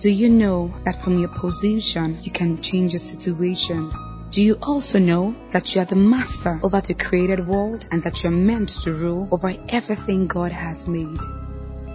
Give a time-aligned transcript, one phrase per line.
[0.00, 3.90] Do you know that from your position you can change a situation?
[4.30, 8.22] Do you also know that you are the master over the created world and that
[8.22, 11.18] you are meant to rule over everything God has made?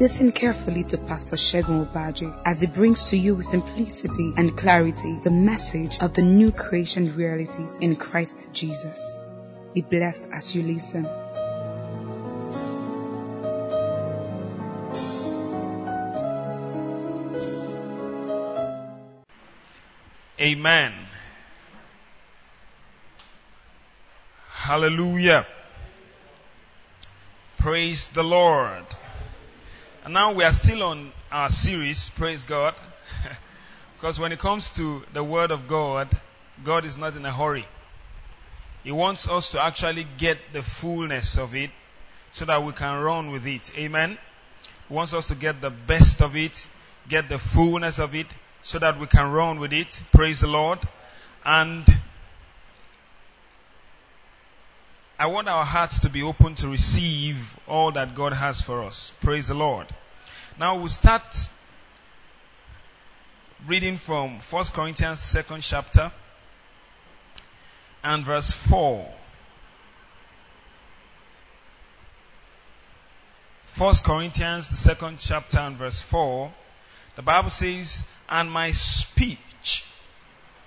[0.02, 5.20] Listen carefully to Pastor Segun Obadje as he brings to you with simplicity and clarity
[5.24, 9.18] the message of the new creation realities in Christ Jesus.
[9.74, 11.06] Be blessed as you listen.
[20.44, 20.92] Amen.
[24.52, 25.48] Hallelujah.
[27.60, 28.84] Praise the Lord.
[30.04, 32.76] And now we are still on our series, praise God.
[33.96, 36.10] because when it comes to the Word of God,
[36.66, 37.66] God is not in a hurry.
[38.84, 41.70] He wants us to actually get the fullness of it
[42.34, 43.72] so that we can run with it.
[43.78, 44.18] Amen.
[44.90, 46.68] He wants us to get the best of it,
[47.08, 48.28] get the fullness of it,
[48.64, 50.02] so that we can run with it.
[50.12, 50.80] Praise the Lord.
[51.46, 51.86] And
[55.20, 59.12] I want our hearts to be open to receive all that God has for us.
[59.22, 59.88] Praise the Lord.
[60.60, 61.50] Now we'll start
[63.68, 66.12] reading from 1 Corinthians 2nd chapter
[68.04, 69.14] and verse 4.
[73.76, 76.52] 1 Corinthians, the second chapter and verse 4,
[77.16, 78.04] the Bible says,
[78.34, 79.86] and my speech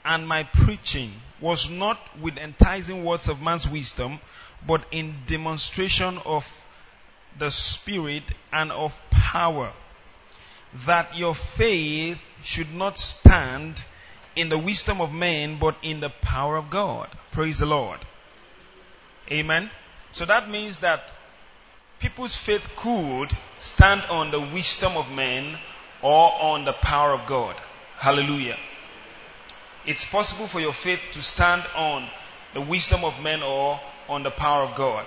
[0.05, 4.21] and my preaching was not with enticing words of man's wisdom,
[4.65, 6.47] but in demonstration of
[7.41, 9.73] the Spirit and of power,
[10.87, 13.83] that your faith should not stand
[14.37, 17.09] in the wisdom of men, but in the power of God.
[17.33, 17.99] Praise the Lord.
[19.33, 19.71] Amen.
[20.13, 21.11] So that means that
[21.99, 25.59] people's faith could stand on the wisdom of men
[26.03, 27.57] or on the power of God.
[27.97, 28.57] Hallelujah.
[29.87, 32.09] It's possible for your faith to stand on
[32.55, 35.07] the wisdom of men or on the power of God.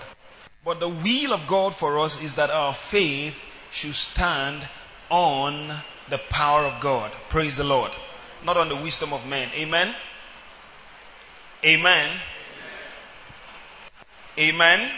[0.64, 3.42] But the will of God for us is that our faith
[3.72, 4.68] should stand
[5.10, 5.76] on
[6.10, 7.12] the power of God.
[7.30, 7.92] Praise the Lord.
[8.44, 9.50] Not on the wisdom of men.
[9.54, 9.94] Amen.
[11.66, 12.20] Amen.
[14.38, 14.92] Amen.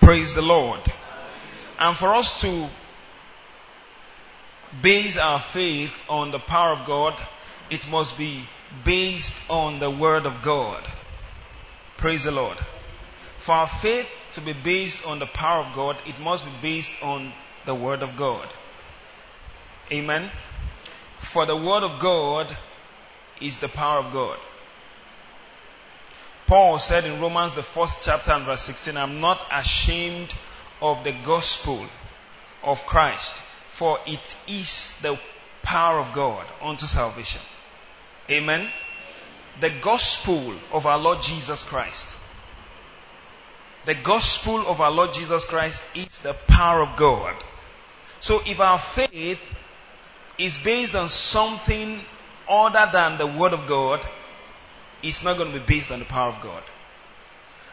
[0.00, 0.80] Praise the Lord.
[1.78, 2.68] And for us to
[4.82, 7.20] base our faith on the power of God,
[7.70, 8.42] it must be
[8.84, 10.86] based on the Word of God.
[11.96, 12.56] Praise the Lord.
[13.38, 16.92] For our faith to be based on the power of God, it must be based
[17.02, 17.32] on
[17.64, 18.48] the Word of God.
[19.92, 20.30] Amen.
[21.18, 22.56] For the Word of God
[23.40, 24.38] is the power of God.
[26.46, 30.34] Paul said in Romans, the first chapter and verse 16, I'm not ashamed
[30.82, 31.86] of the gospel
[32.62, 35.18] of Christ, for it is the
[35.62, 37.40] power of God unto salvation.
[38.28, 38.70] Amen.
[39.60, 42.16] The gospel of our Lord Jesus Christ.
[43.86, 47.34] The gospel of our Lord Jesus Christ is the power of God.
[48.20, 49.42] So if our faith
[50.38, 52.00] is based on something
[52.48, 54.06] other than the word of God,
[55.02, 56.62] it's not going to be based on the power of God.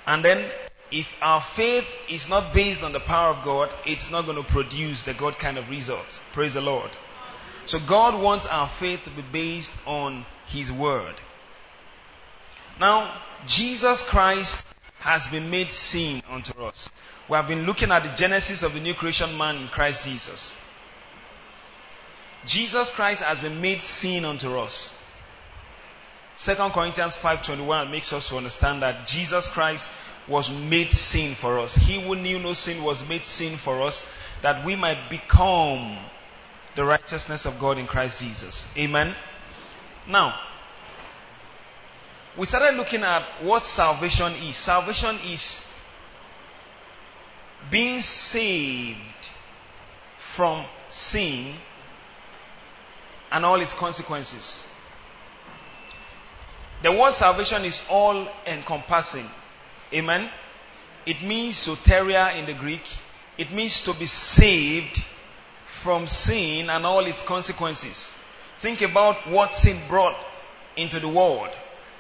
[0.05, 0.49] And then
[0.91, 4.43] if our faith is not based on the power of God, it's not going to
[4.43, 6.19] produce the God kind of results.
[6.33, 6.89] Praise the Lord.
[7.65, 11.15] So God wants our faith to be based on His Word.
[12.79, 14.65] Now, Jesus Christ
[14.99, 16.89] has been made sin unto us.
[17.27, 20.55] We have been looking at the genesis of the new creation man in Christ Jesus.
[22.45, 24.97] Jesus Christ has been made sin unto us.
[26.37, 29.91] 2 Corinthians 5.21 makes us to understand that Jesus Christ
[30.27, 31.75] was made sin for us.
[31.75, 34.05] He who knew no sin was made sin for us
[34.41, 35.97] that we might become
[36.75, 38.67] the righteousness of God in Christ Jesus.
[38.77, 39.15] Amen.
[40.07, 40.39] Now,
[42.37, 44.55] we started looking at what salvation is.
[44.55, 45.61] Salvation is
[47.71, 49.29] being saved
[50.17, 51.55] from sin
[53.31, 54.63] and all its consequences.
[56.83, 59.27] The word salvation is all encompassing.
[59.93, 60.29] Amen.
[61.05, 62.83] It means soteria in the Greek.
[63.37, 65.03] It means to be saved
[65.65, 68.13] from sin and all its consequences.
[68.59, 70.17] Think about what sin brought
[70.75, 71.49] into the world.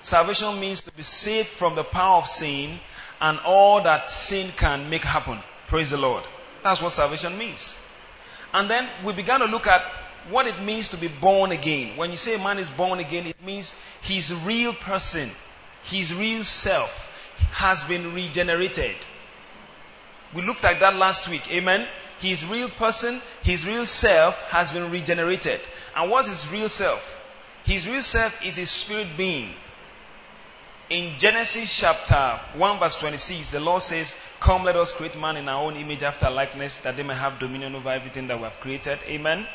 [0.01, 2.79] Salvation means to be saved from the power of sin
[3.21, 5.39] and all that sin can make happen.
[5.67, 6.23] Praise the Lord.
[6.63, 7.75] That's what salvation means.
[8.53, 9.81] And then we began to look at
[10.29, 11.95] what it means to be born again.
[11.95, 15.31] When you say a man is born again, it means his real person,
[15.83, 17.09] his real self
[17.51, 18.95] has been regenerated.
[20.33, 21.49] We looked at that last week.
[21.51, 21.87] Amen.
[22.19, 25.61] his real person, his real self has been regenerated.
[25.95, 27.19] And what's his real self?
[27.63, 29.53] His real self is his spirit being.
[30.89, 35.49] In Genesis chapter 1 verse 26, the Lord says, Come let us create man in
[35.49, 38.59] our own image after likeness that they may have dominion over everything that we have
[38.61, 38.99] created.
[39.05, 39.45] Amen.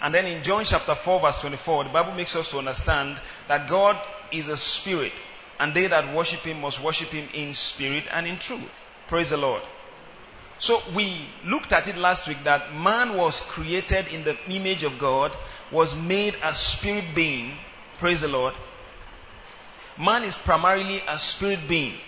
[0.00, 3.68] And then in John chapter 4 verse 24, the Bible makes us to understand that
[3.68, 3.96] God
[4.30, 5.12] is a spirit
[5.58, 8.84] and they that worship him must worship him in spirit and in truth.
[9.08, 9.62] Praise the Lord.
[10.58, 14.98] So we looked at it last week that man was created in the image of
[14.98, 15.36] God,
[15.70, 17.56] was made a spirit being.
[17.98, 18.54] Praise the Lord.
[19.98, 21.98] Man is primarily a spirit being.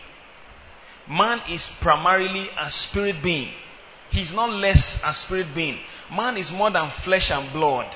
[1.09, 3.51] Man is primarily a spirit being.
[4.11, 5.79] He's not less a spirit being.
[6.11, 7.95] Man is more than flesh and blood.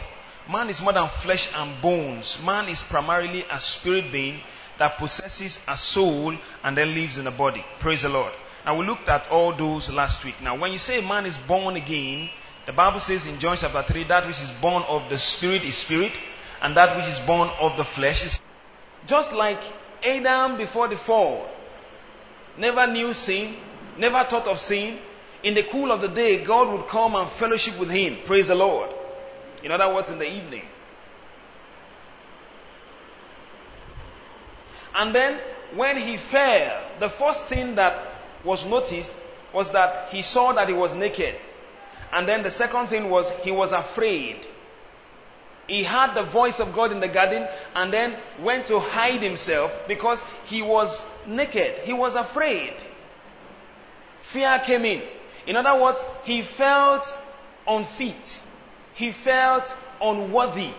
[0.51, 2.41] Man is more than flesh and bones.
[2.43, 4.41] Man is primarily a spirit being
[4.83, 7.65] that possesses a soul and then lives in a body.
[7.79, 8.33] Praise the Lord.
[8.67, 10.43] Now we looked at all those last week.
[10.43, 12.31] Now when you say man is born again,
[12.67, 15.77] the Bible says in John chapter 3, that which is born of the spirit is
[15.77, 16.11] spirit,
[16.61, 18.41] and that which is born of the flesh is
[19.07, 19.61] just like
[20.05, 21.49] Adam before the fall.
[22.59, 23.55] Never knew sin,
[23.99, 24.99] never thought of sin.
[25.45, 28.19] In the cool of the day, God would come and fellowship with him.
[28.25, 28.93] Praise the Lord.
[29.63, 30.65] In other words, in the evening.
[34.95, 35.41] And then
[35.75, 39.13] when he fell, the first thing that was noticed
[39.53, 41.35] was that he saw that he was naked.
[42.13, 44.47] And then the second thing was he was afraid.
[45.67, 49.73] He heard the voice of God in the garden and then went to hide himself
[49.89, 51.79] because he was naked.
[51.85, 52.75] He was afraid.
[54.23, 55.03] Fear came in.
[55.47, 57.19] In other words, he felt
[57.67, 58.41] unfit.
[58.95, 60.73] He felt unworthy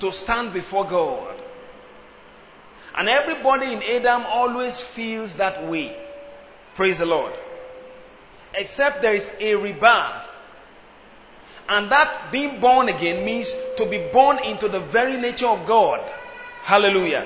[0.00, 1.37] to stand before God.
[2.98, 5.96] And everybody in Adam always feels that way.
[6.74, 7.32] Praise the Lord.
[8.52, 10.26] Except there is a rebirth.
[11.68, 16.00] And that being born again means to be born into the very nature of God.
[16.64, 17.24] Hallelujah.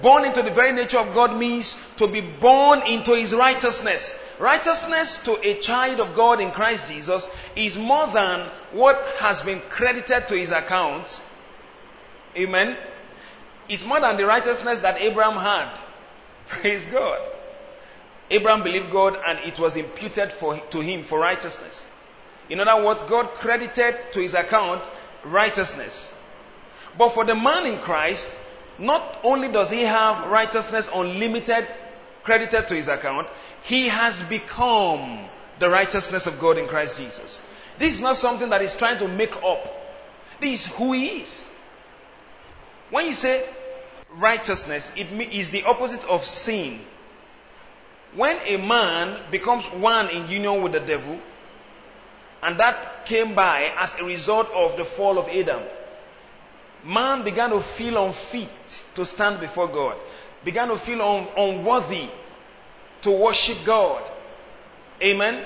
[0.00, 4.18] Born into the very nature of God means to be born into His righteousness.
[4.38, 9.60] Righteousness to a child of God in Christ Jesus is more than what has been
[9.68, 11.20] credited to His account.
[12.34, 12.78] Amen.
[13.70, 15.78] It's more than the righteousness that Abraham had.
[16.48, 17.20] Praise God.
[18.28, 21.86] Abraham believed God and it was imputed for, to him for righteousness.
[22.48, 24.90] In other words, God credited to his account
[25.24, 26.12] righteousness.
[26.98, 28.36] But for the man in Christ,
[28.76, 31.72] not only does he have righteousness unlimited
[32.24, 33.28] credited to his account,
[33.62, 35.24] he has become
[35.60, 37.40] the righteousness of God in Christ Jesus.
[37.78, 39.76] This is not something that he's trying to make up.
[40.40, 41.46] This is who he is.
[42.90, 43.46] When you say
[44.16, 46.80] righteousness, it is the opposite of sin.
[48.14, 51.18] When a man becomes one in union with the devil,
[52.42, 55.62] and that came by as a result of the fall of Adam,
[56.84, 59.96] man began to feel unfit to stand before God,
[60.44, 62.08] began to feel un- unworthy
[63.02, 64.02] to worship God.
[65.02, 65.44] Amen.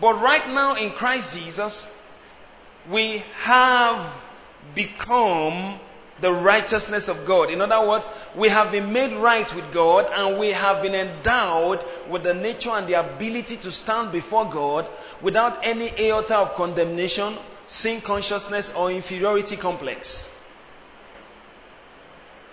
[0.00, 1.88] But right now in Christ Jesus,
[2.90, 4.12] we have
[4.74, 5.78] become
[6.20, 7.50] the righteousness of God.
[7.50, 11.84] In other words, we have been made right with God and we have been endowed
[12.08, 14.88] with the nature and the ability to stand before God
[15.20, 17.36] without any iota of condemnation,
[17.66, 20.30] sin consciousness, or inferiority complex.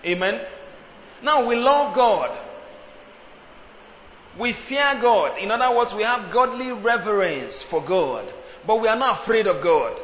[0.04, 0.40] Amen.
[1.22, 2.36] Now we love God.
[4.36, 5.38] We fear God.
[5.38, 8.32] In other words, we have godly reverence for God.
[8.66, 9.96] But we are not afraid of God.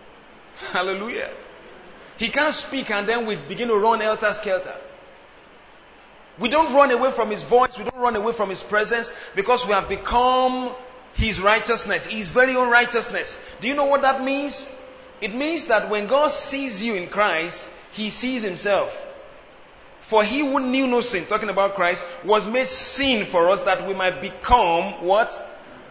[0.72, 1.30] Hallelujah.
[2.20, 4.74] He can't speak and then we begin to run helter skelter.
[6.38, 7.78] We don't run away from His voice.
[7.78, 10.70] We don't run away from His presence because we have become
[11.14, 13.38] His righteousness, His very own righteousness.
[13.62, 14.68] Do you know what that means?
[15.22, 18.94] It means that when God sees you in Christ, He sees Himself.
[20.02, 23.88] For He who knew no sin, talking about Christ, was made sin for us that
[23.88, 25.32] we might become what?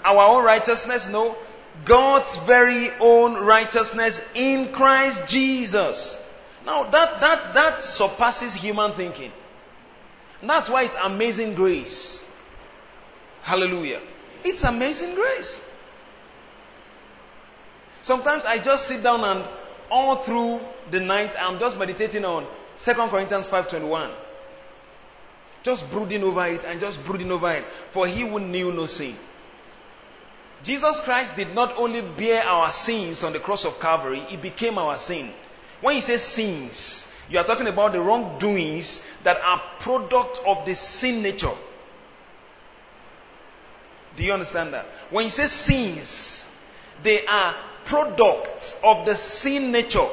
[0.06, 1.10] Our own righteousness?
[1.10, 1.36] No.
[1.86, 6.19] God's very own righteousness in Christ Jesus.
[6.70, 9.32] Now that, that, that surpasses human thinking.
[10.42, 12.24] And that's why it's amazing grace.
[13.42, 14.02] Hallelujah.
[14.44, 15.64] It's amazing grace.
[18.04, 19.50] Sometimes I just sit down and
[19.90, 20.62] all through
[20.92, 22.46] the night I'm just meditating on
[22.78, 24.14] 2 Corinthians 5.21.
[25.64, 27.66] Just brooding over it and just brooding over it.
[27.90, 29.16] For he who knew no sin.
[30.62, 34.78] Jesus Christ did not only bear our sins on the cross of Calvary, he became
[34.78, 35.34] our sin.
[35.82, 40.76] When you say sins, you are talking about the wrongdoings that are product of the
[40.76, 41.56] sin nature.
[44.16, 44.86] Do you understand that?
[45.12, 46.48] When you say sins,
[47.04, 47.56] they are
[47.86, 50.08] products of the sin nature.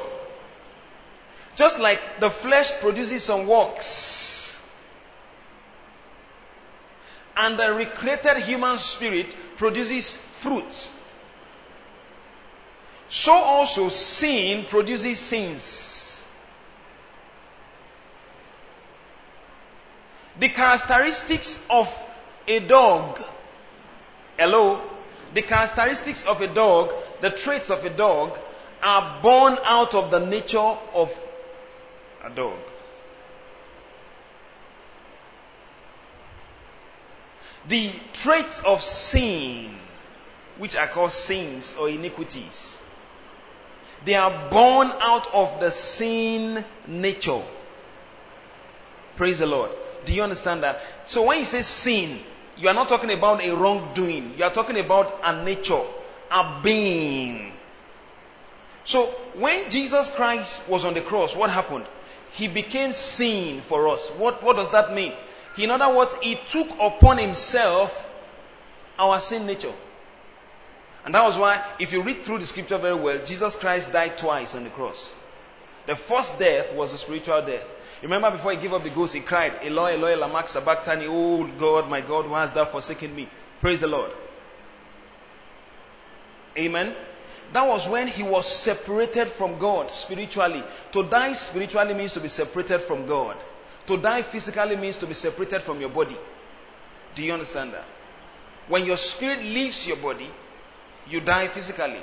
[1.55, 4.61] Just like the flesh produces some works.
[7.35, 10.89] And the recreated human spirit produces fruit.
[13.09, 16.23] So also sin produces sins.
[20.39, 21.87] The characteristics of
[22.47, 23.19] a dog,
[24.37, 24.81] hello,
[25.33, 28.37] the characteristics of a dog, the traits of a dog,
[28.83, 31.17] are born out of the nature of
[32.23, 32.59] a dog.
[37.67, 39.75] The traits of sin,
[40.57, 42.76] which are called sins or iniquities,
[44.07, 47.43] they are born out of the sin nature.
[49.17, 49.71] Praise the Lord.
[50.05, 50.81] Do you understand that?
[51.03, 52.21] So when you say sin,
[52.55, 54.35] you are not talking about a wrongdoing.
[54.37, 55.83] You are talking about a nature,
[56.31, 57.51] a being.
[58.85, 61.85] So when Jesus Christ was on the cross, what happened?
[62.31, 64.07] He became sin for us.
[64.11, 65.11] What, what does that mean?
[65.57, 68.09] In other words, He took upon Himself
[68.97, 69.73] our sin nature.
[71.07, 74.17] And that was why, if you read through the scripture very well, Jesus Christ died
[74.17, 75.15] twice on the cross.
[75.85, 77.63] The first death was a spiritual death.
[78.03, 81.89] Remember before he gave up the ghost, he cried, Eloi, Eloi, lama sabachthani, oh God,
[81.89, 83.29] my God, why has thou forsaken me?
[83.61, 84.11] Praise the Lord.
[86.57, 86.93] Amen.
[87.53, 90.61] That was when he was separated from God spiritually.
[90.91, 93.37] To die spiritually means to be separated from God.
[93.85, 96.17] To die physically means to be separated from your body.
[97.15, 97.85] Do you understand that?
[98.67, 100.29] When your spirit leaves your body,
[101.09, 102.01] you die physically.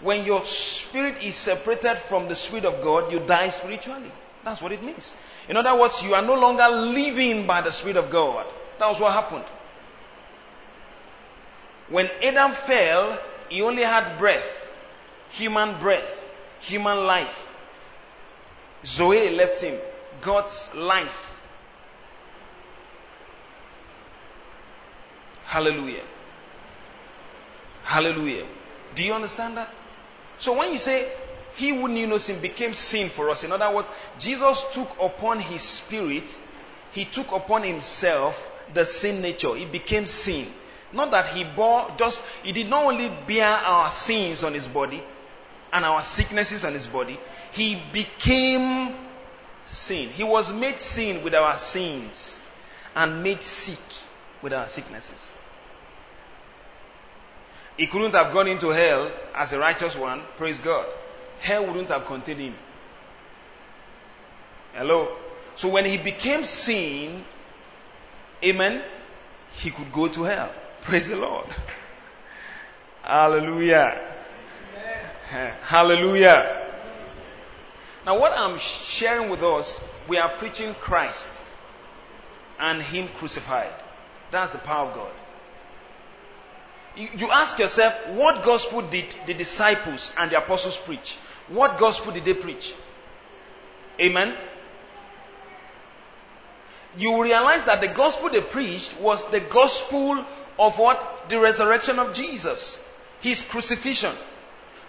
[0.00, 4.12] When your spirit is separated from the spirit of God, you die spiritually.
[4.44, 5.14] That's what it means.
[5.48, 8.46] In other words, you are no longer living by the spirit of God.
[8.78, 9.44] That was what happened.
[11.88, 14.46] When Adam fell, he only had breath,
[15.30, 17.54] human breath, human life.
[18.84, 19.78] Zoe left him,
[20.20, 21.40] God's life.
[25.44, 26.02] Hallelujah.
[27.86, 28.44] Hallelujah.
[28.96, 29.72] Do you understand that?
[30.38, 31.08] So when you say,
[31.54, 33.88] He who knew no sin became sin for us, in other words,
[34.18, 36.34] Jesus took upon His Spirit,
[36.90, 39.54] He took upon Himself the sin nature.
[39.54, 40.52] He became sin.
[40.92, 45.00] Not that He bore, just, He did not only bear our sins on His body
[45.72, 47.20] and our sicknesses on His body,
[47.52, 48.96] He became
[49.68, 50.08] sin.
[50.08, 52.44] He was made sin with our sins
[52.96, 53.78] and made sick
[54.42, 55.35] with our sicknesses.
[57.76, 60.86] He couldn't have gone into hell as a righteous one, praise God.
[61.40, 62.54] Hell wouldn't have contained him.
[64.74, 65.16] Hello?
[65.56, 67.24] So when he became sin,
[68.42, 68.82] amen,
[69.52, 70.52] he could go to hell.
[70.82, 71.46] Praise the Lord.
[73.02, 74.00] Hallelujah.
[75.62, 76.66] Hallelujah.
[78.04, 81.28] Now, what I'm sharing with us, we are preaching Christ
[82.58, 83.72] and Him crucified.
[84.30, 85.10] That's the power of God.
[86.96, 91.18] You ask yourself, what gospel did the disciples and the apostles preach?
[91.48, 92.74] What gospel did they preach?
[94.00, 94.34] Amen.
[96.96, 100.24] You realize that the gospel they preached was the gospel
[100.58, 101.28] of what?
[101.28, 102.82] The resurrection of Jesus.
[103.20, 104.14] His crucifixion.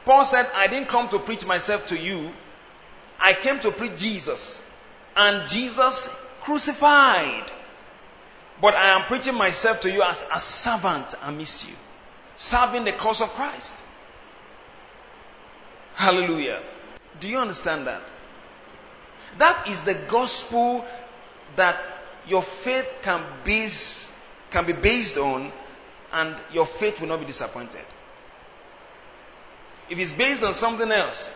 [0.05, 2.31] Paul said, I didn't come to preach myself to you.
[3.19, 4.61] I came to preach Jesus.
[5.13, 6.09] And Jesus
[6.41, 7.51] crucified.
[8.61, 11.75] But I am preaching myself to you as a servant amidst you
[12.37, 13.73] serving the cause of Christ.
[15.95, 16.61] Hallelujah.
[17.19, 18.03] Do you understand that?
[19.39, 20.85] That is the gospel
[21.55, 21.77] that
[22.27, 24.09] your faith can base
[24.51, 25.51] can be based on
[26.13, 27.83] and your faith will not be disappointed.
[29.89, 31.29] If it's based on something else,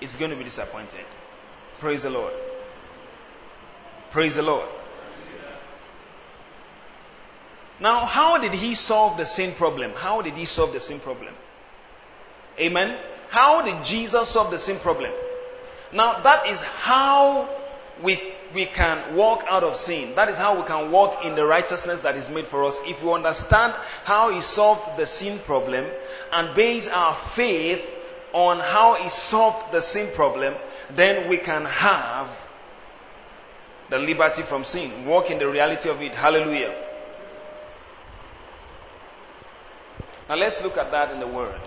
[0.00, 1.04] it's going to be disappointed.
[1.78, 2.32] Praise the Lord.
[4.10, 4.68] Praise the Lord.
[7.82, 9.90] Now, how did he solve the sin problem?
[9.92, 11.34] How did he solve the sin problem?
[12.60, 12.96] Amen.
[13.28, 15.10] How did Jesus solve the sin problem?
[15.92, 17.48] Now, that is how
[18.00, 18.22] we,
[18.54, 20.14] we can walk out of sin.
[20.14, 22.78] That is how we can walk in the righteousness that is made for us.
[22.84, 23.74] If we understand
[24.04, 25.84] how he solved the sin problem
[26.30, 27.84] and base our faith
[28.32, 30.54] on how he solved the sin problem,
[30.94, 32.28] then we can have
[33.90, 35.04] the liberty from sin.
[35.04, 36.14] Walk in the reality of it.
[36.14, 36.90] Hallelujah.
[40.32, 41.60] Now let's look at that in the Word.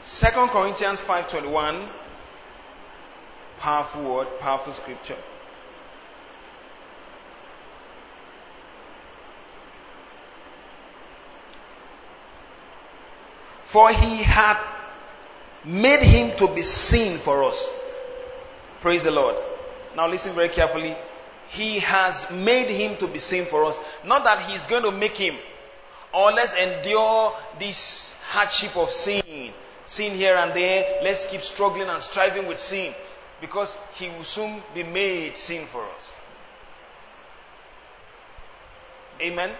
[0.00, 1.88] Second Corinthians 5:21
[3.60, 5.22] powerful word, powerful scripture.
[13.62, 14.58] For he had
[15.64, 17.70] made him to be sin for us.
[18.80, 19.36] Praise the Lord.
[19.96, 20.96] Now listen very carefully.
[21.48, 23.78] He has made him to be sin for us.
[24.04, 25.36] Not that he's going to make him
[26.12, 29.52] or let's endure this hardship of sin.
[29.84, 31.00] Sin here and there.
[31.02, 32.94] Let's keep struggling and striving with sin
[33.40, 36.14] because he will soon be made sin for us.
[39.20, 39.50] Amen.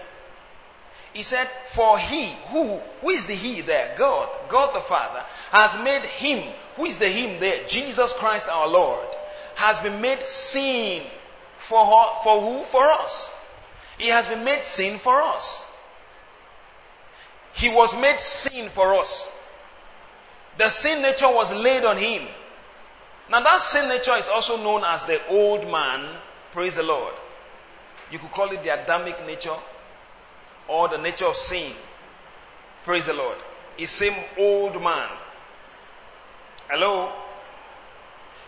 [1.13, 3.95] He said, For he, who, who is the he there?
[3.97, 7.65] God, God the Father, has made him, who is the him there?
[7.67, 9.07] Jesus Christ our Lord,
[9.55, 11.03] has been made sin
[11.57, 11.85] for,
[12.23, 12.63] for who?
[12.63, 13.33] For us.
[13.97, 15.65] He has been made sin for us.
[17.53, 19.29] He was made sin for us.
[20.57, 22.27] The sin nature was laid on him.
[23.29, 26.17] Now that sin nature is also known as the old man.
[26.51, 27.13] Praise the Lord.
[28.11, 29.55] You could call it the Adamic nature
[30.69, 31.73] or the nature of sin.
[32.85, 33.37] Praise the Lord.
[33.77, 35.09] It's same old man.
[36.69, 37.11] Hello?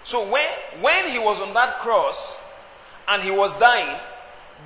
[0.03, 0.45] So when,
[0.81, 2.37] when he was on that cross
[3.07, 3.99] and he was dying,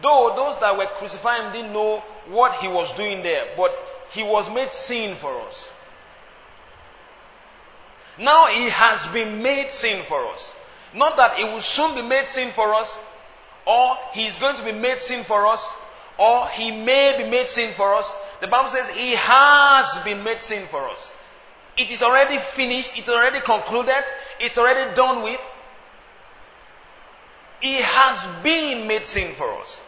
[0.01, 3.73] though those that were crucifying didn't know what he was doing there, but
[4.11, 5.71] he was made sin for us.
[8.17, 10.55] Now he has been made sin for us.
[10.93, 12.97] Not that he will soon be made sin for us,
[13.65, 15.75] or he is going to be made sin for us,
[16.17, 18.13] or he may be made sin for us.
[18.41, 21.11] The Bible says he has been made sin for us.
[21.77, 24.03] It is already finished, it's already concluded,
[24.39, 25.41] it's already done with.
[27.59, 29.81] He has been made sin for us.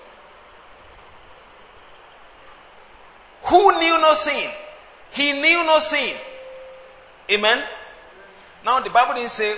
[3.43, 4.49] Who knew no sin?
[5.11, 6.15] He knew no sin.
[7.31, 7.63] Amen?
[8.65, 9.57] Now, the Bible didn't say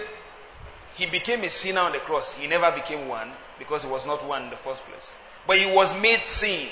[0.95, 2.33] he became a sinner on the cross.
[2.33, 5.13] He never became one because he was not one in the first place.
[5.47, 6.67] But he was made sin.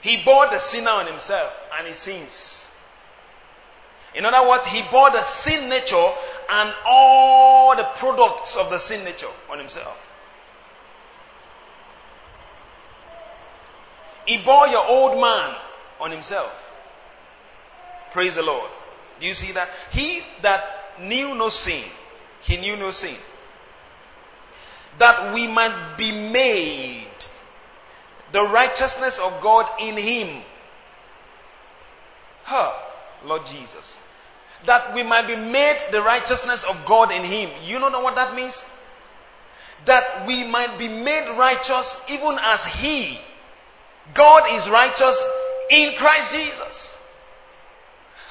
[0.00, 2.68] He bore the sinner on himself and his sins.
[4.14, 6.10] In other words, he bore the sin nature
[6.50, 9.96] and all the products of the sin nature on himself.
[14.26, 15.54] He bore your old man
[16.00, 16.50] on himself.
[18.12, 18.70] Praise the Lord.
[19.20, 19.68] Do you see that?
[19.92, 20.64] He that
[21.00, 21.84] knew no sin,
[22.42, 23.16] he knew no sin.
[24.98, 27.06] That we might be made
[28.32, 30.42] the righteousness of God in him.
[32.44, 32.72] Huh,
[33.24, 33.98] Lord Jesus.
[34.64, 37.50] That we might be made the righteousness of God in him.
[37.64, 38.64] You don't know what that means?
[39.84, 43.20] That we might be made righteous even as he
[44.14, 45.28] God is righteous
[45.70, 46.96] in Christ Jesus.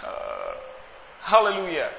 [0.04, 0.54] Uh,
[1.22, 1.90] hallelujah.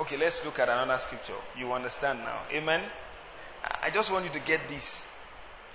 [0.00, 1.34] Okay, let's look at another scripture.
[1.58, 2.40] You understand now.
[2.52, 2.82] Amen.
[3.82, 5.10] I just want you to get this.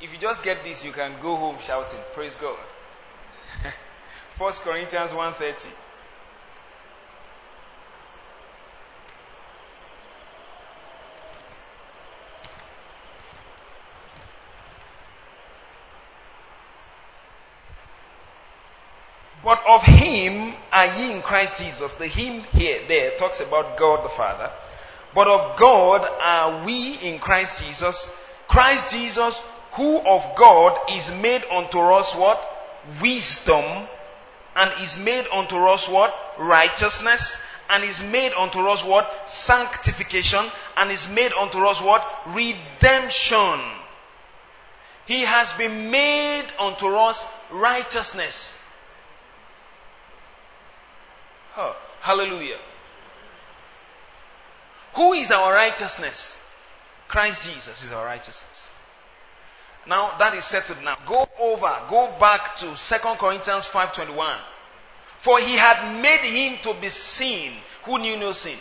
[0.02, 2.58] If you just get this, you can go home shouting, Praise God.
[4.38, 5.70] First Corinthians 130.
[19.44, 20.45] But of him
[20.76, 21.94] are ye in Christ Jesus.
[21.94, 24.52] The him here, there, talks about God the Father.
[25.16, 28.12] But of God are we in Christ Jesus.
[28.50, 32.42] Christ Jesus, who of God is made unto us what?
[33.02, 33.64] Wisdom.
[34.58, 36.14] And is made unto us what?
[36.38, 37.38] Righteousness.
[37.70, 39.10] And is made unto us what?
[39.30, 40.46] Sanctification.
[40.76, 42.06] And is made unto us what?
[42.28, 43.62] Redemption.
[45.06, 48.58] He has been made unto us righteousness.
[52.02, 52.60] Hallelujah.
[54.94, 56.36] Who is our righteousness?
[57.08, 58.72] Christ Jesus is our righteousness.
[59.88, 60.98] Now that is settled now.
[61.06, 64.40] Go over, go back to 2 Corinthians 5:21.
[65.20, 68.58] For he had made him to be sin who knew no sin.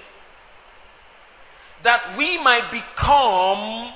[1.83, 3.93] That we might become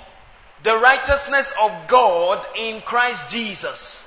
[0.62, 4.04] the righteousness of God in Christ Jesus.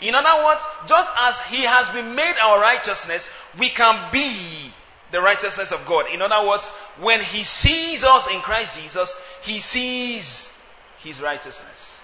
[0.00, 4.72] In other words, just as He has been made our righteousness, we can be
[5.10, 6.06] the righteousness of God.
[6.12, 6.68] In other words,
[7.00, 10.50] when He sees us in Christ Jesus, He sees
[10.98, 11.98] His righteousness.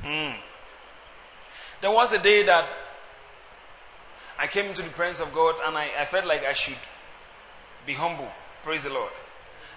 [0.00, 0.38] Hmm.
[1.80, 2.68] There was a day that
[4.38, 6.76] I came into the presence of God and I, I felt like I should
[7.86, 8.30] be humble.
[8.62, 9.12] Praise the Lord.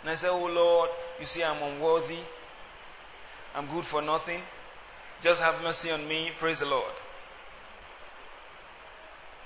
[0.02, 0.89] And I said, Oh Lord,
[1.20, 2.20] you see, I'm unworthy.
[3.56, 4.42] I'm good for nothing.
[5.22, 6.32] Just have mercy on me.
[6.40, 6.94] Praise the Lord.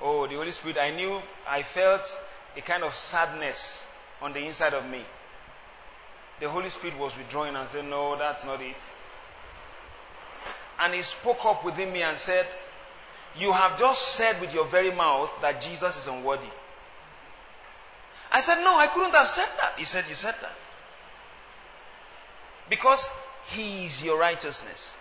[0.01, 2.17] Oh, the Holy Spirit, I knew, I felt
[2.57, 3.85] a kind of sadness
[4.21, 5.01] on the inside of me.
[6.39, 8.83] The Holy Spirit was withdrawing and said, No, that's not it.
[10.79, 12.45] And He spoke up within me and said,
[13.37, 16.51] You have just said with your very mouth that Jesus is unworthy.
[18.31, 19.73] I said, No, I couldn't have said that.
[19.77, 20.55] He said, You said that.
[22.69, 23.07] Because
[23.47, 24.95] He is your righteousness.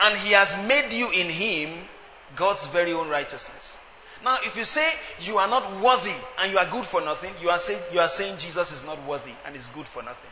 [0.00, 1.88] And He has made you in Him
[2.34, 3.76] God's very own righteousness.
[4.24, 7.50] Now, if you say you are not worthy and you are good for nothing, you
[7.50, 10.30] are, say, you are saying Jesus is not worthy and is good for nothing.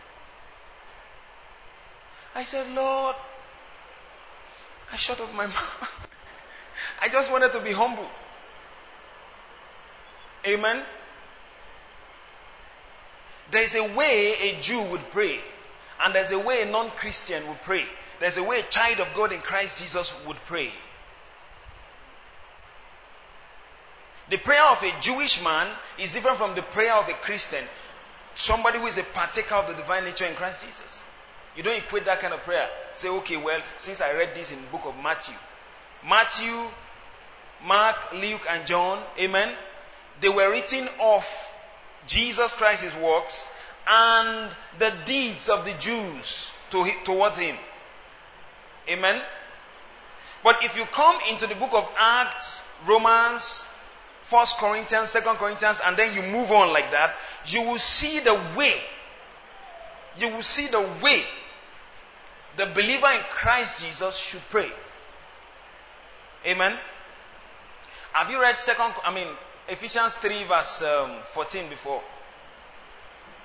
[2.35, 3.15] I said, Lord,
[4.91, 5.91] I shut up my mouth.
[7.01, 8.09] I just wanted to be humble.
[10.47, 10.83] Amen.
[13.51, 15.41] There's a way a Jew would pray,
[16.03, 17.85] and there's a way a non Christian would pray.
[18.21, 20.73] There's a way a child of God in Christ Jesus would pray.
[24.31, 27.65] The prayer of a Jewish man is different from the prayer of a Christian,
[28.35, 31.03] somebody who is a partaker of the divine nature in Christ Jesus.
[31.57, 32.69] You don't equate that kind of prayer.
[32.95, 35.35] Say, okay, well, since I read this in the book of Matthew,
[36.09, 36.53] Matthew,
[37.65, 39.55] Mark, Luke, and John, amen,
[40.21, 41.51] they were written off
[42.07, 43.47] Jesus Christ's works
[43.87, 47.57] and the deeds of the Jews to, towards him.
[48.89, 49.23] Amen.
[50.43, 53.67] But if you come into the book of Acts, Romans,
[54.25, 57.15] First Corinthians, Second Corinthians, and then you move on like that,
[57.47, 58.75] you will see the way.
[60.19, 61.23] You will see the way
[62.57, 64.71] the believer in Christ Jesus should pray.
[66.47, 66.79] Amen.
[68.13, 68.93] Have you read Second?
[69.05, 69.29] I mean,
[69.69, 72.03] Ephesians three verse um, fourteen before?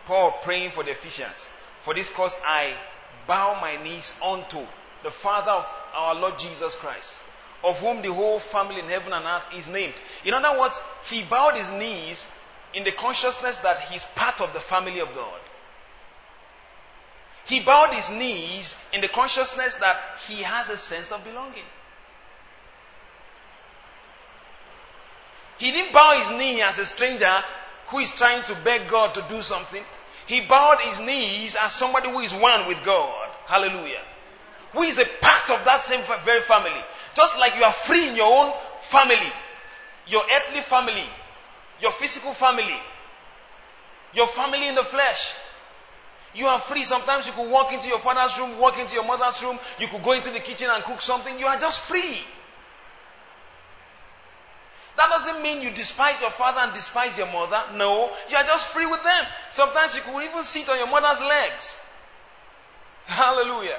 [0.05, 1.47] Paul praying for the Ephesians.
[1.82, 2.75] For this cause I
[3.27, 4.60] bow my knees unto
[5.03, 7.21] the Father of our Lord Jesus Christ,
[7.63, 9.93] of whom the whole family in heaven and earth is named.
[10.25, 10.79] In other words,
[11.10, 12.27] he bowed his knees
[12.73, 15.39] in the consciousness that he's part of the family of God.
[17.45, 21.63] He bowed his knees in the consciousness that he has a sense of belonging.
[25.60, 27.43] He didn't bow his knee as a stranger
[27.88, 29.84] who is trying to beg God to do something.
[30.26, 33.30] He bowed his knees as somebody who is one with God.
[33.45, 34.02] Hallelujah.
[34.74, 36.82] Who is a part of that same very family.
[37.15, 39.32] Just like you are free in your own family,
[40.08, 41.04] your earthly family,
[41.82, 42.78] your physical family,
[44.13, 45.34] your family in the flesh.
[46.36, 46.84] You are free.
[46.84, 49.60] Sometimes you could walk into your father's room, walk into your mother's room.
[49.80, 51.39] You could go into the kitchen and cook something.
[51.39, 52.19] You are just free.
[54.99, 57.63] That doesn't mean you despise your father and despise your mother.
[57.75, 59.25] No, you are just free with them.
[59.49, 61.79] Sometimes you could even sit on your mother's legs.
[63.05, 63.77] Hallelujah.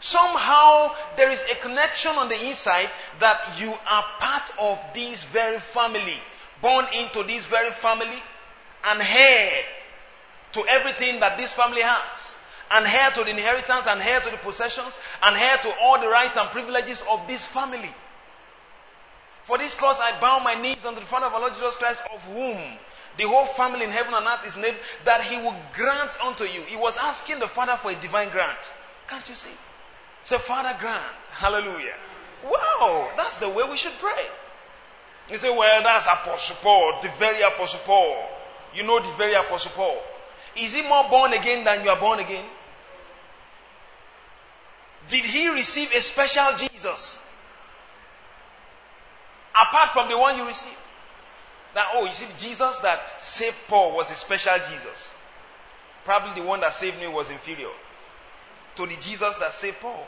[0.00, 2.90] Somehow there is a connection on the inside
[3.20, 6.18] that you are part of this very family,
[6.60, 8.20] born into this very family,
[8.84, 9.62] and heir
[10.54, 12.34] to everything that this family has,
[12.72, 16.08] and heir to the inheritance, and heir to the possessions, and heir to all the
[16.08, 17.94] rights and privileges of this family.
[19.48, 22.02] For this cause I bow my knees unto the Father of our Lord Jesus Christ,
[22.12, 22.58] of whom
[23.16, 26.60] the whole family in heaven and earth is named, that he will grant unto you.
[26.66, 28.58] He was asking the Father for a divine grant.
[29.06, 29.56] Can't you see?
[30.22, 31.16] Say, Father, grant.
[31.30, 31.94] Hallelujah.
[32.44, 34.26] Wow, that's the way we should pray.
[35.30, 38.22] You say, well, that's Apostle Paul, the very Apostle Paul.
[38.74, 39.96] You know the very Apostle Paul.
[40.56, 42.44] Is he more born again than you are born again?
[45.08, 47.18] Did he receive a special Jesus?
[49.60, 50.76] Apart from the one you receive.
[51.74, 55.12] That, oh, you see, Jesus that saved Paul was a special Jesus.
[56.04, 57.68] Probably the one that saved me was inferior
[58.76, 60.06] to the Jesus that saved Paul.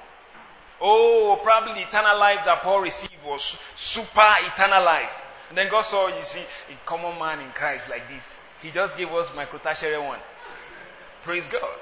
[0.80, 5.12] Oh, probably the eternal life that Paul received was super eternal life.
[5.48, 8.34] And then God saw, you see, a common man in Christ like this.
[8.62, 10.20] He just gave us microtertiary one.
[11.22, 11.74] Praise God.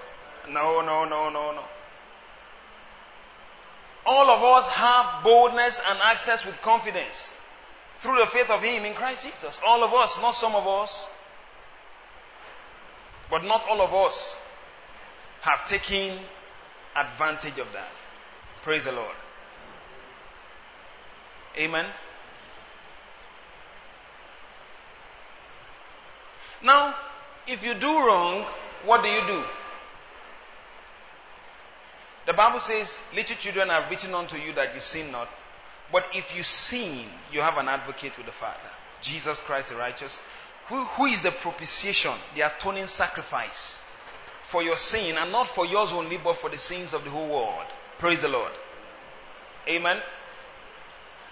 [0.49, 1.65] No, no, no, no, no.
[4.07, 7.35] All of us have boldness and access with confidence
[8.01, 9.59] through the faith of Him in Christ Jesus.
[9.67, 11.07] All of us, not some of us.
[13.31, 14.37] But not all of us
[15.43, 16.19] have taken
[16.97, 17.91] advantage of that.
[18.63, 19.15] Praise the Lord.
[21.59, 21.87] Amen.
[26.63, 26.95] Now,
[27.47, 28.45] if you do wrong,
[28.85, 29.45] what do you do?
[32.27, 35.29] The Bible says, Little children I have written unto you that you sin not.
[35.91, 38.71] But if you sin, you have an advocate with the Father,
[39.01, 40.21] Jesus Christ the righteous,
[40.69, 43.81] who, who is the propitiation, the atoning sacrifice
[44.43, 47.29] for your sin, and not for yours only, but for the sins of the whole
[47.29, 47.67] world.
[47.99, 48.53] Praise the Lord.
[49.69, 49.99] Amen.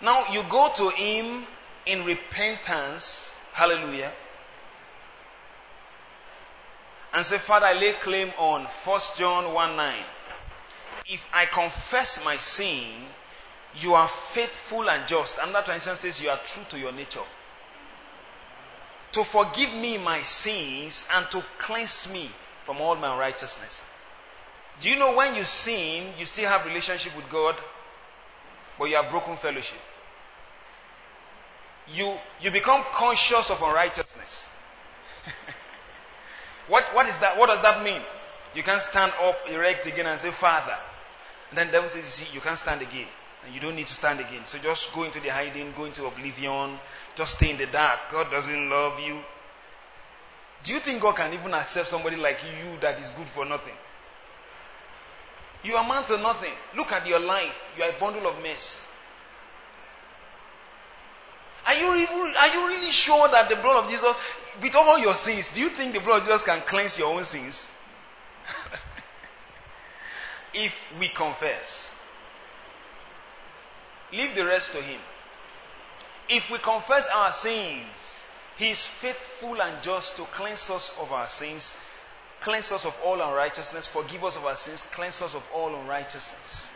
[0.01, 1.47] Now you go to Him
[1.87, 3.33] in repentance.
[3.53, 4.13] Hallelujah.
[7.13, 10.05] And say, Father, I lay claim on 1 John 1 9.
[11.09, 13.07] If I confess my sin,
[13.79, 15.39] you are faithful and just.
[15.39, 17.21] Another translation says you are true to your nature.
[19.13, 22.31] To forgive me my sins and to cleanse me
[22.65, 23.83] from all my unrighteousness.
[24.81, 27.57] Do you know when you sin, you still have relationship with God,
[28.79, 29.79] but you have broken fellowship?
[31.89, 34.47] You, you become conscious of unrighteousness.
[36.69, 37.39] what, what is that?
[37.39, 38.03] What does that mean?
[38.55, 40.77] You can't stand up erect again and say, Father.
[41.51, 43.07] And then the devil says, you see, you can't stand again.
[43.45, 44.45] And you don't need to stand again.
[44.45, 46.79] So just go into the hiding, go into oblivion,
[47.15, 48.01] just stay in the dark.
[48.11, 49.21] God doesn't love you.
[50.65, 53.75] Do you think God can even accept somebody like you that is good for nothing?
[55.63, 56.53] You amount to nothing.
[56.77, 57.63] Look at your life.
[57.77, 58.85] You are a bundle of mess.
[61.67, 64.15] Are you, even, are you really sure that the blood of Jesus,
[64.63, 67.25] with all your sins, do you think the blood of Jesus can cleanse your own
[67.25, 67.69] sins?
[70.55, 71.91] if we confess,
[74.13, 75.01] Leave the rest to Him.
[76.29, 78.23] If we confess our sins,
[78.57, 81.75] He is faithful and just to cleanse us of our sins,
[82.41, 86.69] cleanse us of all unrighteousness, forgive us of our sins, cleanse us of all unrighteousness.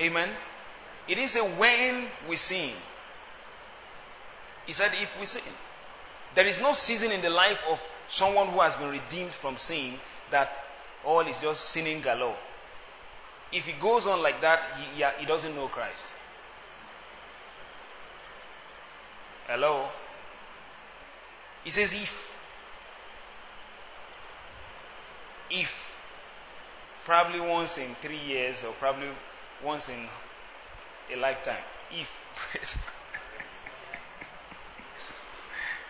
[0.00, 0.30] Amen.
[1.06, 2.72] It is a when we sin.
[4.66, 5.42] He said, if we sin.
[6.34, 9.94] There is no season in the life of someone who has been redeemed from sin
[10.30, 10.50] that
[11.04, 12.36] all is just sinning galore.
[13.54, 16.12] If he goes on like that, he, he, doesn't know Christ.
[19.46, 19.86] Hello?
[21.62, 22.34] He says, if.
[25.52, 25.92] If.
[27.04, 29.10] Probably once in three years or probably
[29.62, 30.08] once in
[31.12, 31.62] a lifetime.
[31.92, 32.10] If.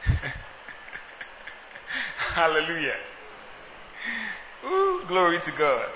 [2.35, 2.97] Hallelujah.
[4.67, 5.89] Ooh, glory to God.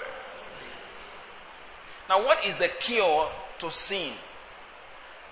[2.08, 4.12] Now, what is the cure to sin?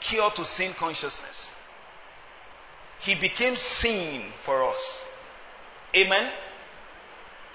[0.01, 1.51] Cure to sin consciousness.
[3.01, 5.05] He became sin for us.
[5.95, 6.31] Amen.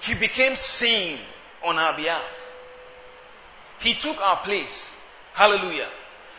[0.00, 1.18] He became sin
[1.64, 2.50] on our behalf.
[3.80, 4.90] He took our place.
[5.34, 5.88] Hallelujah.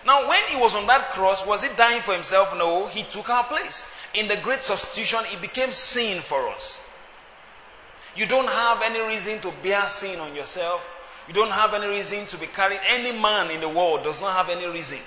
[0.05, 2.55] Now, when he was on that cross, was he dying for himself?
[2.57, 3.85] No, he took our place.
[4.13, 6.79] In the great substitution, he became sin for us.
[8.15, 10.87] You don't have any reason to bear sin on yourself.
[11.27, 12.79] You don't have any reason to be carried.
[12.87, 14.99] Any man in the world does not have any reason.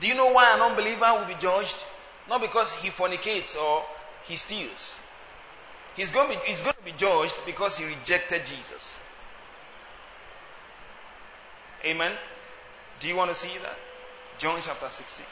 [0.00, 1.84] Do you know why an unbeliever will be judged?
[2.28, 3.84] Not because he fornicates or
[4.24, 4.98] he steals.
[5.96, 8.96] He's going, to be, he's going to be judged because he rejected Jesus.
[11.84, 12.12] Amen.
[13.00, 13.76] Do you want to see that?
[14.38, 15.26] John chapter 16.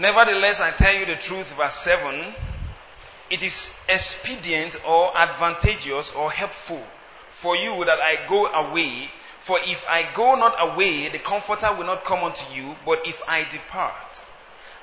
[0.00, 2.34] Nevertheless, I tell you the truth, verse 7
[3.28, 6.82] it is expedient or advantageous or helpful
[7.30, 9.10] for you that I go away.
[9.42, 12.74] For if I go not away, the Comforter will not come unto you.
[12.86, 14.22] But if I depart,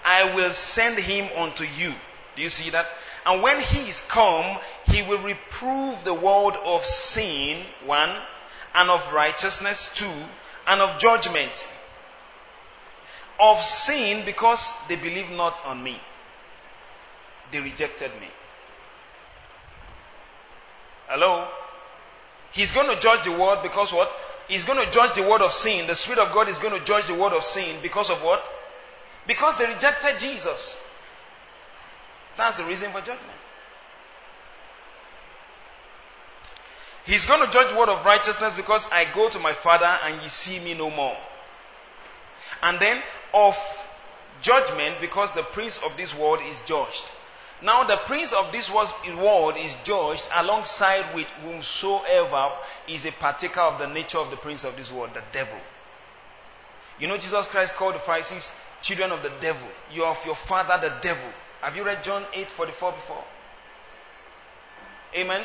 [0.06, 1.94] I will send him unto you.
[2.36, 2.86] Do you see that?
[3.26, 8.16] And when he is come, he will reprove the world of sin, one,
[8.76, 10.14] and of righteousness, two,
[10.68, 11.68] and of judgment
[13.40, 16.00] of sin because they believe not on me.
[17.52, 18.28] They rejected me.
[21.08, 21.48] Hello?
[22.52, 24.12] He's going to judge the world because what?
[24.48, 25.88] He's going to judge the world of sin.
[25.88, 28.44] The Spirit of God is going to judge the world of sin because of what?
[29.26, 30.78] Because they rejected Jesus.
[32.38, 33.38] That's the reason for judgment.
[37.06, 40.22] He's going to judge the world of righteousness because I go to my Father and
[40.22, 41.16] ye see me no more.
[42.62, 43.02] And then
[43.38, 43.84] of
[44.42, 47.04] judgment because the prince of this world is judged.
[47.62, 52.52] Now the prince of this world is judged alongside with whomsoever
[52.88, 55.58] is a partaker of the nature of the prince of this world, the devil.
[57.00, 59.68] You know Jesus Christ called the Pharisees children of the devil.
[59.92, 61.30] You are of your father the devil.
[61.62, 63.24] Have you read John 8 44 before?
[65.16, 65.44] Amen.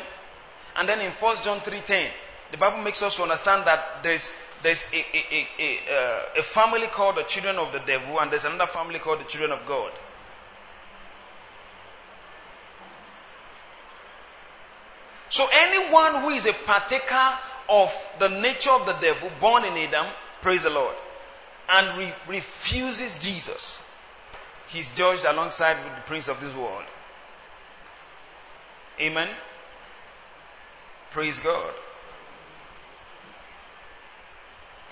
[0.75, 2.11] And then in 1 John 3:10,
[2.51, 7.17] the Bible makes us understand that there's there's a, a, a, uh, a, family called
[7.17, 9.91] the children of the devil, and there's another family called the children of God.
[15.29, 20.07] So anyone who is a partaker of the nature of the devil born in Adam,
[20.41, 20.95] praise the Lord,
[21.69, 23.81] and re- refuses Jesus,
[24.67, 26.83] he's judged alongside with the prince of this world.
[28.99, 29.29] Amen.
[31.11, 31.73] Praise God.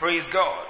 [0.02, 0.66] Praise God.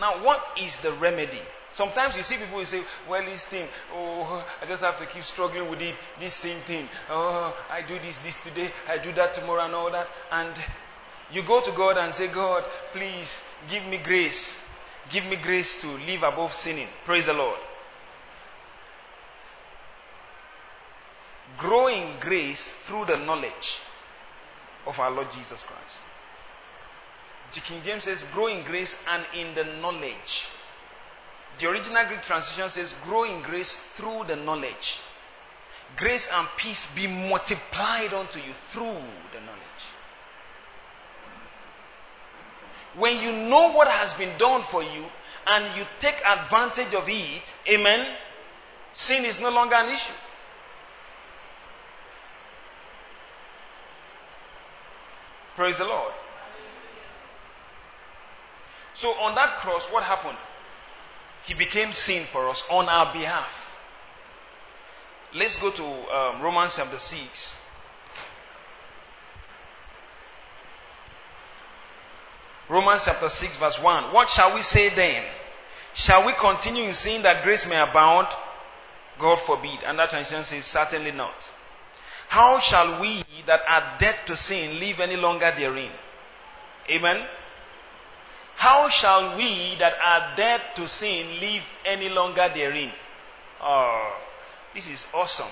[0.00, 1.38] Now, what is the remedy?
[1.70, 5.22] Sometimes you see people who say, well, this thing, oh, I just have to keep
[5.22, 6.88] struggling with it, this same thing.
[7.10, 10.08] Oh, I do this, this today, I do that tomorrow and all that.
[10.30, 10.54] And
[11.30, 12.64] you go to God and say, God,
[12.94, 14.58] please give me grace.
[15.10, 16.88] Give me grace to live above sinning.
[17.04, 17.60] Praise the Lord.
[21.58, 23.78] Growing grace through the knowledge
[24.86, 26.00] of our Lord Jesus Christ.
[27.52, 30.46] The King James says, grow in grace and in the knowledge.
[31.58, 35.00] The original Greek translation says, grow in grace through the knowledge.
[35.96, 38.84] Grace and peace be multiplied unto you through
[39.32, 39.82] the knowledge.
[42.94, 45.04] When you know what has been done for you
[45.46, 48.06] and you take advantage of it, amen,
[48.94, 50.12] sin is no longer an issue.
[55.54, 56.12] Praise the Lord.
[58.94, 60.38] So on that cross, what happened?
[61.44, 63.74] He became sin for us on our behalf.
[65.34, 67.56] Let's go to um, Romans chapter 6.
[72.68, 74.12] Romans chapter 6, verse 1.
[74.12, 75.24] What shall we say then?
[75.94, 78.28] Shall we continue in sin that grace may abound?
[79.18, 79.82] God forbid.
[79.84, 81.50] And that translation says, certainly not.
[82.28, 85.90] How shall we that are dead to sin live any longer therein?
[86.90, 87.26] Amen.
[88.62, 92.92] How shall we that are dead to sin live any longer therein?
[93.60, 94.16] Oh,
[94.72, 95.50] this is awesome.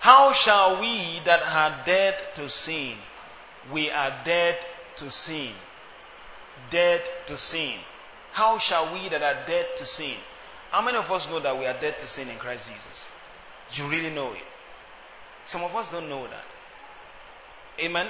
[0.00, 2.98] How shall we that are dead to sin?
[3.72, 4.58] We are dead
[4.96, 5.54] to sin.
[6.68, 7.78] Dead to sin.
[8.32, 10.16] How shall we that are dead to sin?
[10.72, 13.08] How many of us know that we are dead to sin in Christ Jesus?
[13.72, 14.44] Do You really know it.
[15.46, 16.44] Some of us don't know that.
[17.82, 18.08] Amen.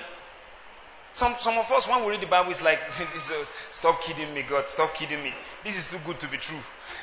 [1.13, 2.81] Some, some of us, when we read the Bible, it's like,
[3.71, 5.33] stop kidding me, God, stop kidding me.
[5.65, 6.59] This is too good to be true.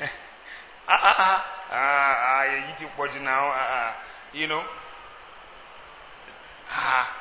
[0.88, 3.96] ah, ah, ah, ah, ah, body now, ah, ah,
[4.32, 4.64] you know.
[6.70, 7.16] Ah,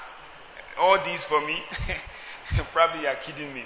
[0.80, 1.62] all this for me.
[2.74, 3.66] Probably you're kidding me.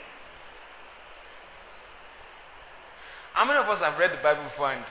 [3.34, 4.84] How many of us have read the Bible before and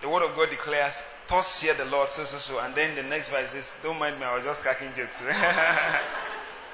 [0.00, 2.58] the Word of God declares, Thus hear the Lord, so, so, so.
[2.58, 5.20] And then the next verse says, Don't mind me, I was just cracking jokes.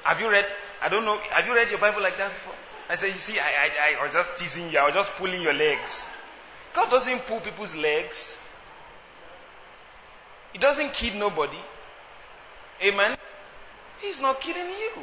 [0.05, 0.47] Have you read?
[0.81, 1.19] I don't know.
[1.31, 2.55] Have you read your Bible like that before?
[2.89, 4.79] I said, You see, I, I, I was just teasing you.
[4.79, 6.07] I was just pulling your legs.
[6.75, 8.37] God doesn't pull people's legs.
[10.53, 11.59] He doesn't kid nobody.
[12.83, 13.17] Amen.
[14.01, 15.03] He's not kidding you.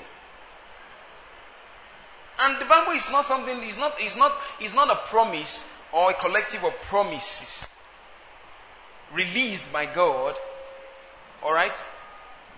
[2.42, 4.32] And the Bible is not something, it's not, it's not,
[4.62, 7.68] it's not a promise or a collective of promises
[9.14, 10.36] released by God,
[11.44, 11.84] alright,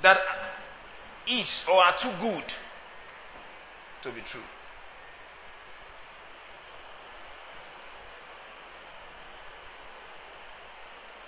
[0.02, 0.20] that
[1.40, 2.44] is or are too good
[4.04, 4.42] to be true.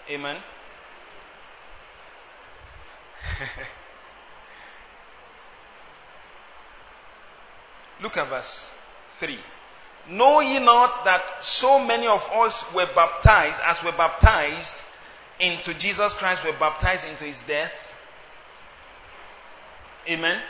[0.09, 0.37] Amen.
[8.01, 8.71] Look at verse
[9.19, 9.39] 3.
[10.09, 14.81] Know ye not that so many of us were baptized, as were baptized
[15.39, 17.82] into Jesus Christ, were baptized into his death?
[20.07, 20.41] Amen.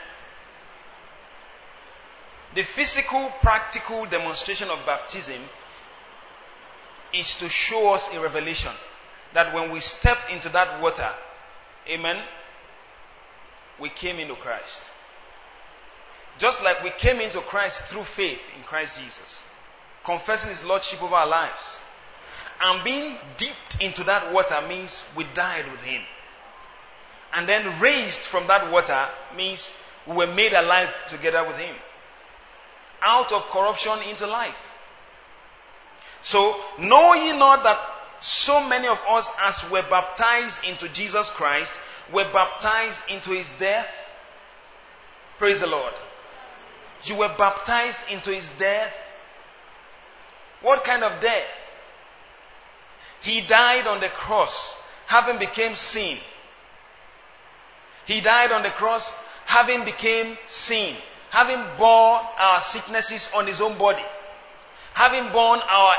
[2.56, 5.42] The physical, practical demonstration of baptism
[7.14, 8.72] is to show us a revelation
[9.34, 11.10] that when we stepped into that water,
[11.88, 12.22] amen,
[13.80, 14.84] we came into Christ.
[16.38, 19.44] Just like we came into Christ through faith in Christ Jesus,
[20.04, 21.80] confessing His Lordship over our lives.
[22.62, 26.02] And being dipped into that water means we died with Him.
[27.34, 29.72] And then raised from that water means
[30.06, 31.76] we were made alive together with Him.
[33.02, 34.74] Out of corruption into life.
[36.22, 37.80] So, know ye not that
[38.20, 41.74] so many of us, as were baptized into Jesus Christ,
[42.14, 43.90] were baptized into His death?
[45.38, 45.94] Praise the Lord.
[47.04, 48.96] You were baptized into his death.
[50.62, 51.60] What kind of death?
[53.22, 56.18] He died on the cross, having become sin.
[58.06, 60.96] He died on the cross, having became sin,
[61.30, 64.04] having borne our sicknesses on his own body,
[64.94, 65.96] having borne our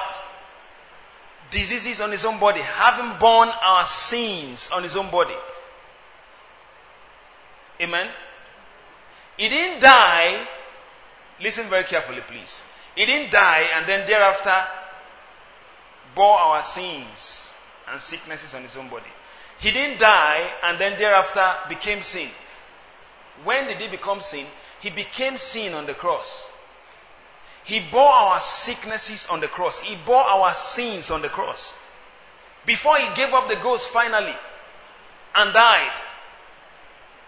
[1.51, 5.37] diseases on his own body, having borne our sins on his own body.
[7.81, 8.09] Amen.
[9.37, 10.47] He didn't die.
[11.41, 12.63] Listen very carefully, please.
[12.95, 14.55] He didn't die and then thereafter
[16.15, 17.53] bore our sins
[17.91, 19.11] and sicknesses on his own body.
[19.59, 22.29] He didn't die and then thereafter became sin.
[23.45, 24.47] When did he become sin?
[24.81, 26.49] He became sin on the cross.
[27.65, 29.81] He bore our sicknesses on the cross.
[29.81, 31.75] He bore our sins on the cross.
[32.67, 34.35] Before he gave up the ghost finally
[35.35, 35.93] and died.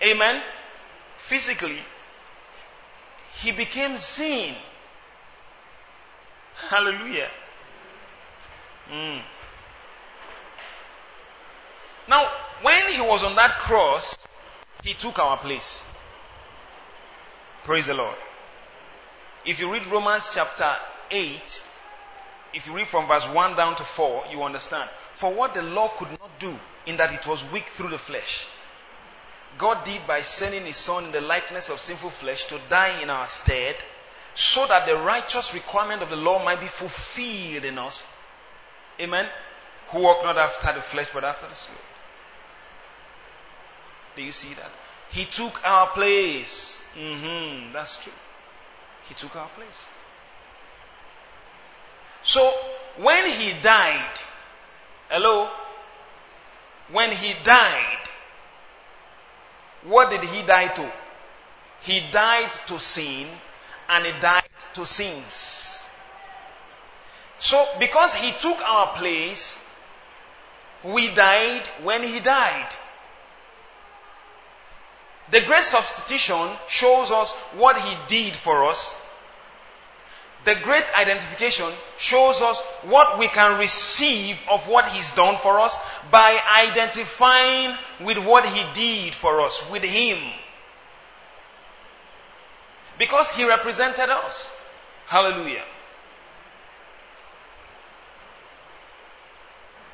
[0.03, 0.43] Amen.
[1.19, 1.81] Physically,
[3.41, 4.55] he became sin.
[6.69, 7.31] Hallelujah.
[8.91, 9.23] Mm.
[12.09, 12.27] Now,
[12.63, 14.17] when he was on that cross,
[14.83, 15.85] he took our place.
[17.65, 18.17] Praise the Lord.
[19.45, 20.77] If you read Romans chapter
[21.11, 21.65] 8,
[22.55, 24.89] if you read from verse 1 down to 4, you understand.
[25.15, 28.47] For what the law could not do, in that it was weak through the flesh,
[29.59, 33.11] God did by sending His Son in the likeness of sinful flesh to die in
[33.11, 33.77] our stead,
[34.35, 38.05] so that the righteous requirement of the law might be fulfilled in us.
[39.01, 39.27] Amen.
[39.89, 41.81] Who walk not after the flesh, but after the spirit.
[44.17, 44.71] Do you see that?
[45.11, 46.81] He took our place.
[46.99, 48.13] Mm-hmm, that's true.
[49.09, 49.89] He took our place.
[52.23, 52.53] So,
[52.97, 54.19] when he died,
[55.11, 55.49] hello,
[56.91, 58.09] when he died,
[59.85, 60.93] what did he die to?
[61.83, 63.29] He died to sin
[63.89, 64.43] and he died
[64.75, 65.85] to sins.
[67.39, 69.59] So, because he took our place,
[70.83, 72.75] we died when he died.
[75.31, 78.95] The great substitution shows us what he did for us.
[80.45, 85.77] The great identification shows us what we can receive of what he's done for us
[86.13, 90.19] by identifying with what he did for us, with him.
[92.97, 94.49] Because he represented us.
[95.07, 95.65] Hallelujah.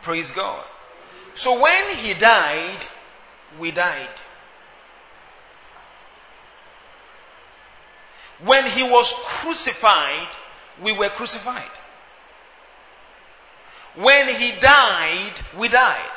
[0.03, 0.65] Praise God.
[1.35, 2.85] So when he died,
[3.59, 4.09] we died.
[8.45, 10.29] When he was crucified,
[10.83, 11.71] we were crucified.
[13.95, 16.11] When he died, we died.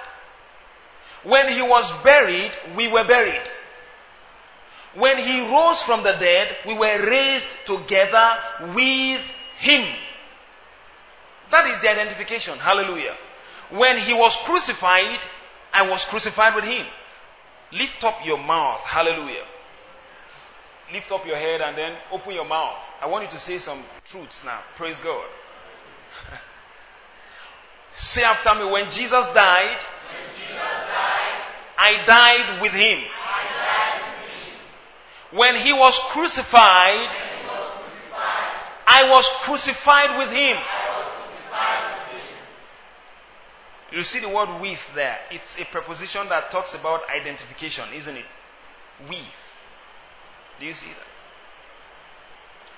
[1.24, 3.44] When he was buried, we were buried.
[4.96, 8.38] When he rose from the dead, we were raised together
[8.74, 9.22] with
[9.58, 9.86] him.
[11.52, 12.58] That is the identification.
[12.58, 13.16] Hallelujah.
[13.70, 15.20] When he was crucified,
[15.74, 16.86] I was crucified with him.
[17.72, 18.80] Lift up your mouth.
[18.80, 19.46] Hallelujah
[20.94, 22.78] lift up your head and then open your mouth.
[23.02, 24.60] I want you to say some truths now.
[24.76, 25.26] Praise God.
[27.94, 31.26] say after me, when Jesus died, when Jesus died
[31.78, 33.00] I, died with him.
[33.00, 35.38] I died with him.
[35.38, 38.52] When he was crucified, he was crucified
[38.88, 40.58] I was crucified with him.
[40.58, 43.98] I was crucified with him.
[43.98, 45.18] You see the word with there.
[45.32, 48.26] It's a preposition that talks about identification, isn't it?
[49.10, 49.45] With.
[50.60, 51.06] Do you see that?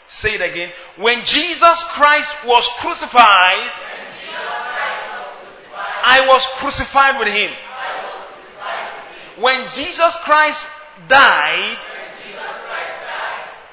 [0.07, 0.71] Say it again.
[0.97, 3.71] When Jesus Christ was crucified,
[6.03, 7.51] I was crucified with him.
[9.38, 10.65] When Jesus Christ
[11.07, 11.78] died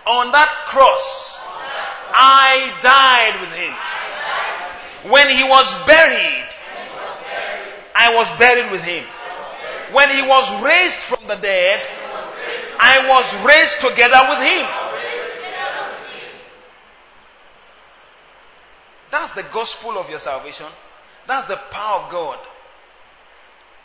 [0.07, 1.41] on that cross,
[2.13, 5.11] I died with him.
[5.13, 6.49] When he was buried,
[7.95, 9.05] I was buried with him.
[9.93, 14.21] When he was raised from the dead, When he was raised, I was raised together
[14.29, 14.67] with him.
[19.11, 20.67] That's the gospel of your salvation.
[21.27, 22.39] That's the power of God.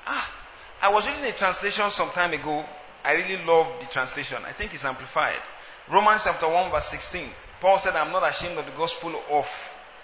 [0.07, 0.31] Ah,
[0.81, 2.65] I was reading a translation some time ago.
[3.03, 4.39] I really love the translation.
[4.45, 5.39] I think it's amplified.
[5.89, 7.29] Romans chapter 1 verse 16.
[7.61, 9.47] Paul said, I'm not ashamed of the gospel of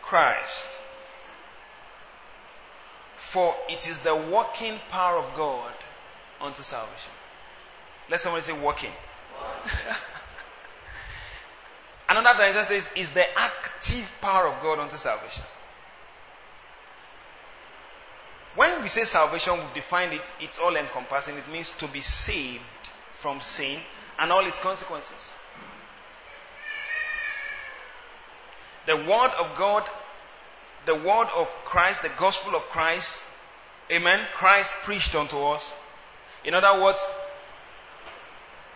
[0.04, 0.68] Christ.
[3.18, 5.74] For it is the working power of God
[6.42, 7.12] unto salvation.
[8.10, 8.92] Let somebody say walking.
[12.10, 15.44] Another translation says, is the active power of God unto salvation.
[18.56, 21.36] When we say salvation, we define it, it's all encompassing.
[21.36, 22.64] It means to be saved
[23.16, 23.80] from sin
[24.20, 25.34] and all its consequences.
[28.86, 29.90] The Word of God,
[30.86, 33.24] the Word of Christ, the Gospel of Christ,
[33.92, 35.76] Amen, Christ preached unto us.
[36.44, 37.06] In other words,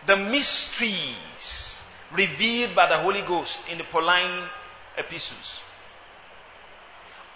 [0.06, 1.80] the mysteries
[2.12, 4.48] revealed by the Holy Ghost in the Pauline
[4.98, 5.60] epistles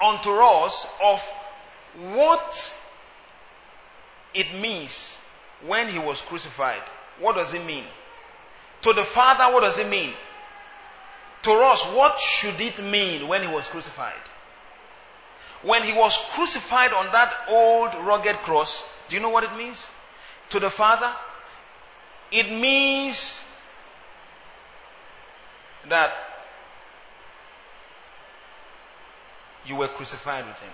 [0.03, 1.21] unto us of
[2.15, 2.77] what
[4.35, 5.19] it means
[5.67, 6.83] when he was crucified
[7.19, 7.85] what does it mean?
[8.83, 10.13] To the Father, what does it mean?
[11.43, 14.13] To us, what should it mean when he was crucified?
[15.63, 19.89] When he was crucified on that old rugged cross, do you know what it means?
[20.51, 21.11] To the Father,
[22.31, 23.41] it means
[25.89, 26.13] that
[29.67, 30.73] you were crucified with him.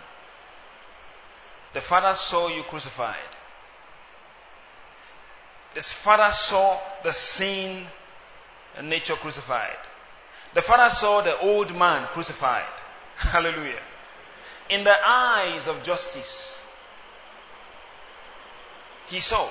[1.72, 3.16] The Father saw you crucified.
[5.74, 7.86] The Father saw the sin
[8.82, 9.76] nature crucified.
[10.54, 12.64] The Father saw the old man crucified.
[13.16, 13.82] Hallelujah.
[14.68, 16.62] In the eyes of justice,
[19.08, 19.48] he saw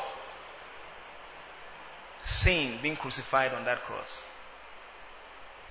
[2.42, 4.24] sin being crucified on that cross.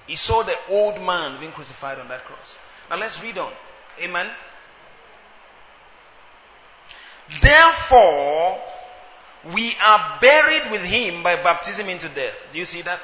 [0.07, 2.59] He saw the old man being crucified on that cross.
[2.91, 3.53] Now let's read on.
[4.01, 4.29] Amen.
[7.43, 8.61] Therefore,
[9.53, 12.35] we are buried with him by baptism into death.
[12.53, 13.01] Do you see that?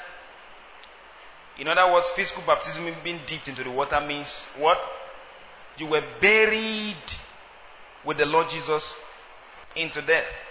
[1.59, 4.79] In other words, physical baptism being dipped into the water means what?
[5.79, 6.97] You were buried
[8.05, 8.97] with the Lord Jesus
[9.77, 10.49] into death.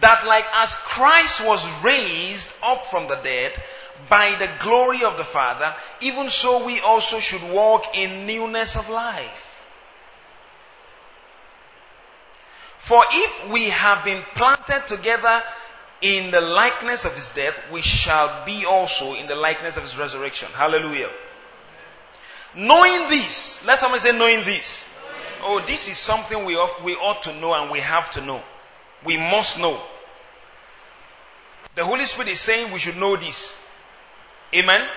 [0.00, 3.52] That like as Christ was raised up from the dead
[4.08, 8.88] by the glory of the Father, even so we also should walk in newness of
[8.88, 9.64] life.
[12.78, 15.42] For if we have been planted together
[16.00, 19.98] in the likeness of his death, we shall be also in the likeness of his
[19.98, 20.48] resurrection.
[20.52, 21.10] Hallelujah.
[22.54, 24.88] Knowing this, let somebody say, knowing this.
[25.42, 28.42] Oh, this is something we ought, we ought to know and we have to know.
[29.04, 29.80] We must know.
[31.74, 33.56] The Holy Spirit is saying we should know this.
[34.54, 34.88] Amen.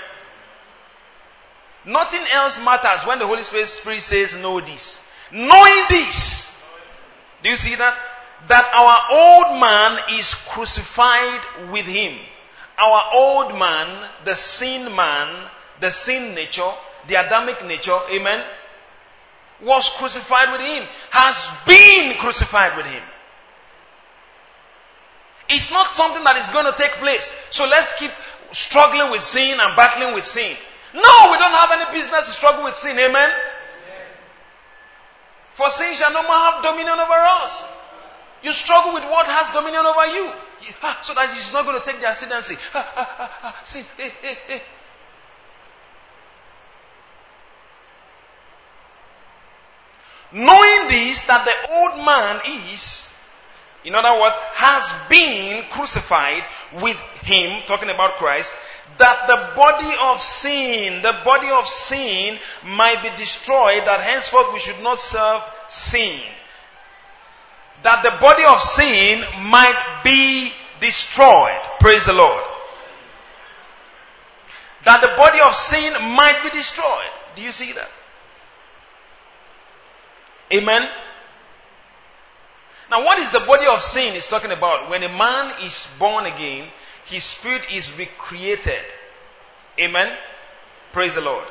[1.86, 5.02] Nothing else matters when the Holy Spirit says know this.
[5.32, 6.58] Knowing this,
[7.44, 7.96] do you see that?
[8.48, 12.18] That our old man is crucified with him.
[12.78, 15.50] Our old man, the sin man,
[15.82, 16.72] the sin nature,
[17.08, 18.44] the Adamic nature, amen,
[19.62, 23.04] was crucified with him, has been crucified with him.
[25.50, 27.34] It's not something that is going to take place.
[27.50, 28.12] So let's keep
[28.52, 30.56] struggling with sin and battling with sin.
[30.94, 32.98] No, we don't have any business to struggle with sin.
[32.98, 33.30] Amen.
[35.54, 37.66] For sin shall no more have dominion over us.
[38.44, 40.32] You struggle with what has dominion over you.
[40.82, 42.56] Ah, so that he's not going to take the ascendancy.
[42.74, 43.86] Ah, ah, ah, sin.
[44.00, 44.60] Eh, eh, eh.
[50.32, 52.42] Knowing this, that the old man
[52.72, 53.09] is,
[53.86, 56.44] in other words, has been crucified
[56.82, 58.54] with him, talking about Christ,
[58.98, 64.60] that the body of sin, the body of sin might be destroyed, that henceforth we
[64.60, 66.20] should not serve sin.
[67.84, 70.52] That the body of sin might be
[70.82, 71.60] destroyed.
[71.80, 72.44] Praise the Lord.
[74.84, 77.12] That the body of sin might be destroyed.
[77.36, 77.90] Do you see that?
[80.52, 80.90] Amen.
[82.90, 84.90] Now, what is the body of sin is talking about?
[84.90, 86.70] When a man is born again,
[87.06, 88.84] his spirit is recreated.
[89.80, 90.16] Amen.
[90.92, 91.46] Praise the Lord.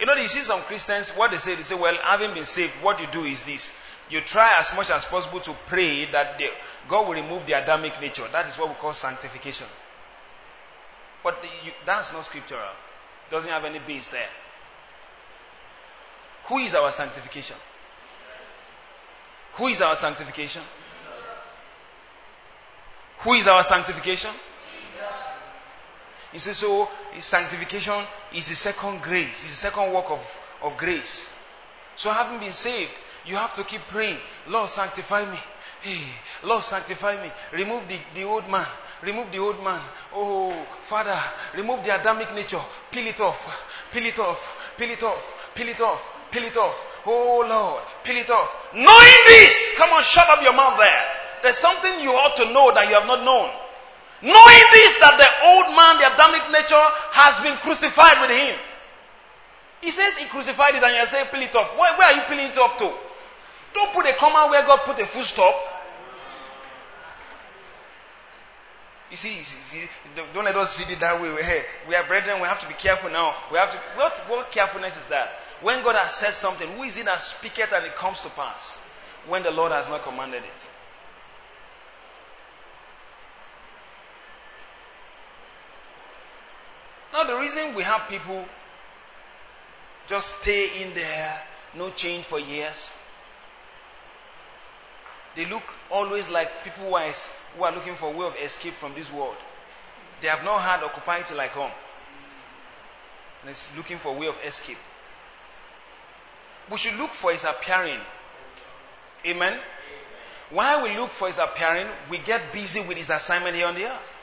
[0.00, 2.72] You know, you see some Christians, what they say, they say, well, having been saved,
[2.82, 3.72] what you do is this.
[4.10, 6.40] You try as much as possible to pray that
[6.88, 8.26] God will remove the Adamic nature.
[8.30, 9.66] That is what we call sanctification.
[11.22, 12.60] But the, you, that's not scriptural.
[12.60, 14.28] It doesn't have any base there.
[16.46, 17.56] Who is our sanctification?
[19.56, 20.62] Who is our sanctification?
[23.20, 24.30] Who is our sanctification?
[26.32, 26.88] He says, so
[27.18, 31.32] sanctification is the second grace, is the second work of, of grace.
[31.94, 32.90] So having been saved,
[33.24, 35.38] you have to keep praying, Lord sanctify me.
[35.80, 36.00] Hey,
[36.42, 37.30] Lord sanctify me.
[37.52, 38.66] Remove the, the old man.
[39.02, 39.80] Remove the old man.
[40.14, 40.50] Oh,
[40.82, 41.18] Father,
[41.54, 42.60] remove the Adamic nature.
[42.90, 43.46] Peel it off.
[43.92, 44.74] Peel it off.
[44.76, 45.52] Peel it off.
[45.54, 46.10] Peel it off.
[46.34, 46.74] Peel it off.
[47.06, 48.50] Oh Lord, peel it off.
[48.74, 51.04] Knowing this, come on, shut up your mouth there.
[51.42, 53.54] There's something you ought to know that you have not known.
[54.18, 58.58] Knowing this, that the old man, the Adamic nature, has been crucified with him.
[59.80, 61.78] He says he crucified it and you say, peel it off.
[61.78, 62.90] Where, where are you peeling it off to?
[63.74, 65.54] Don't put a comma where God put a full stop.
[69.10, 69.88] You see, you see,
[70.34, 71.40] don't let us read it that way.
[71.42, 73.36] Hey, we are brethren, we have to be careful now.
[73.52, 75.30] We have to, what, what carefulness is that?
[75.60, 78.78] When God has said something, who is it that speaketh and it comes to pass?
[79.26, 80.66] When the Lord has not commanded it.
[87.12, 88.44] Now, the reason we have people
[90.08, 91.42] just stay in there,
[91.74, 92.92] no change for years,
[95.36, 97.10] they look always like people who are,
[97.56, 99.36] who are looking for a way of escape from this world.
[100.20, 101.70] They have not had occupy till like home.
[103.42, 104.78] And it's looking for a way of escape.
[106.70, 108.00] We should look for his appearing.
[109.26, 109.58] Amen.
[110.50, 113.86] While we look for his appearing, we get busy with his assignment here on the
[113.86, 114.14] earth.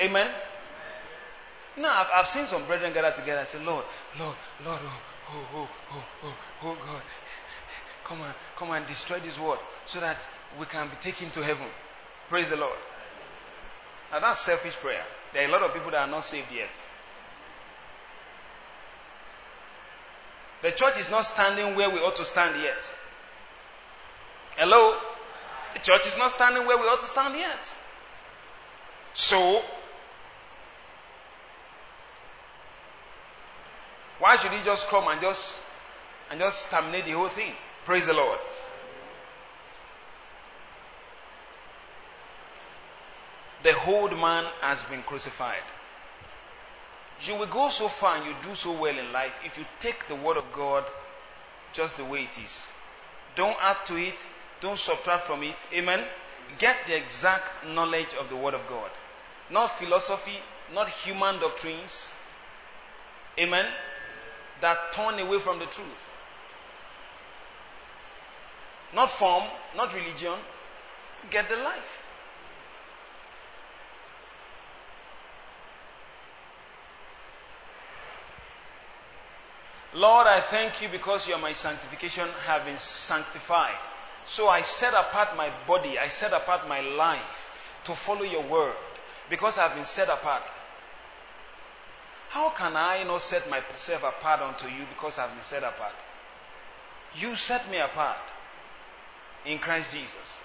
[0.00, 0.30] Amen.
[1.76, 3.84] Now, I've, I've seen some brethren gather together and say, Lord,
[4.18, 7.02] Lord, Lord, oh, oh, oh, oh, oh, oh God,
[8.04, 10.26] come on, come and destroy this world so that
[10.58, 11.66] we can be taken to heaven.
[12.28, 12.78] Praise the Lord.
[14.10, 15.04] Now that's selfish prayer.
[15.32, 16.70] There are a lot of people that are not saved yet.
[20.62, 22.92] The church is not standing where we ought to stand yet.
[24.56, 24.98] Hello?
[25.74, 27.74] The church is not standing where we ought to stand yet.
[29.14, 29.62] So,
[34.18, 35.60] why should he just come and just
[36.30, 37.52] and just terminate the whole thing?
[37.84, 38.38] Praise the Lord.
[43.62, 45.62] The old man has been crucified.
[47.22, 50.08] You will go so far and you do so well in life if you take
[50.08, 50.84] the word of God
[51.72, 52.68] just the way it is.
[53.36, 54.24] Don't add to it,
[54.60, 55.66] don't subtract from it.
[55.72, 56.04] Amen.
[56.58, 58.90] Get the exact knowledge of the word of God.
[59.50, 60.38] Not philosophy,
[60.72, 62.10] not human doctrines.
[63.38, 63.66] Amen.
[64.60, 65.86] That turn away from the truth.
[68.94, 69.44] Not form,
[69.76, 70.34] not religion.
[71.30, 72.06] Get the life.
[79.94, 83.78] Lord, I thank you because you are my sanctification, have been sanctified.
[84.24, 87.50] So I set apart my body, I set apart my life
[87.84, 88.76] to follow your word
[89.28, 90.42] because I have been set apart.
[92.28, 95.94] How can I not set myself apart unto you because I have been set apart?
[97.16, 98.18] You set me apart
[99.44, 100.38] in Christ Jesus.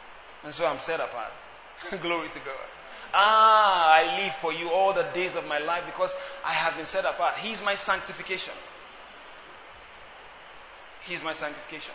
[0.43, 1.31] And so I'm set apart.
[2.01, 2.67] Glory to God.
[3.13, 6.87] Ah, I live for you all the days of my life because I have been
[6.87, 7.37] set apart.
[7.37, 8.53] He is my sanctification.
[11.07, 11.93] He's my sanctification.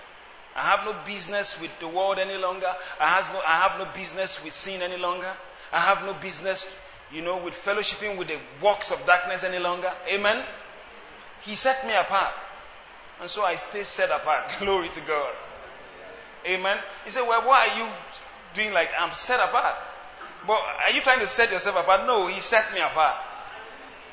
[0.55, 2.73] I have no business with the world any longer.
[2.99, 5.33] I, no, I have no business with sin any longer.
[5.73, 6.69] I have no business,
[7.13, 9.93] you know, with fellowshipping with the works of darkness any longer.
[10.13, 10.45] Amen.
[11.43, 12.35] He set me apart.
[13.21, 14.51] And so I stay set apart.
[14.59, 15.35] Glory to God.
[16.47, 16.79] Amen.
[17.05, 17.89] He said, Well, why are you
[18.55, 19.77] doing like I'm set apart?
[20.47, 22.07] But are you trying to set yourself apart?
[22.07, 23.17] No, He set me apart.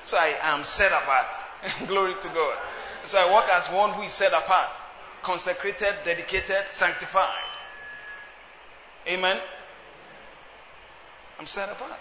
[0.03, 1.35] So I am set apart.
[1.87, 2.57] Glory to God.
[3.05, 4.69] So I walk as one who is set apart
[5.27, 7.51] consecrated, dedicated, sanctified.
[9.05, 9.41] Amen.
[11.37, 11.99] I'm set apart.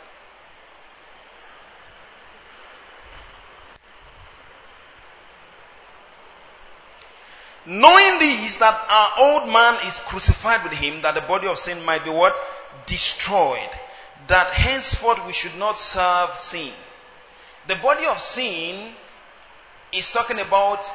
[7.67, 11.85] Knowing this, that our old man is crucified with him, that the body of sin
[11.85, 12.37] might be what?
[12.87, 13.71] Destroyed.
[14.29, 16.71] That henceforth we should not serve sin.
[17.67, 18.93] The body of sin
[19.93, 20.89] is talking about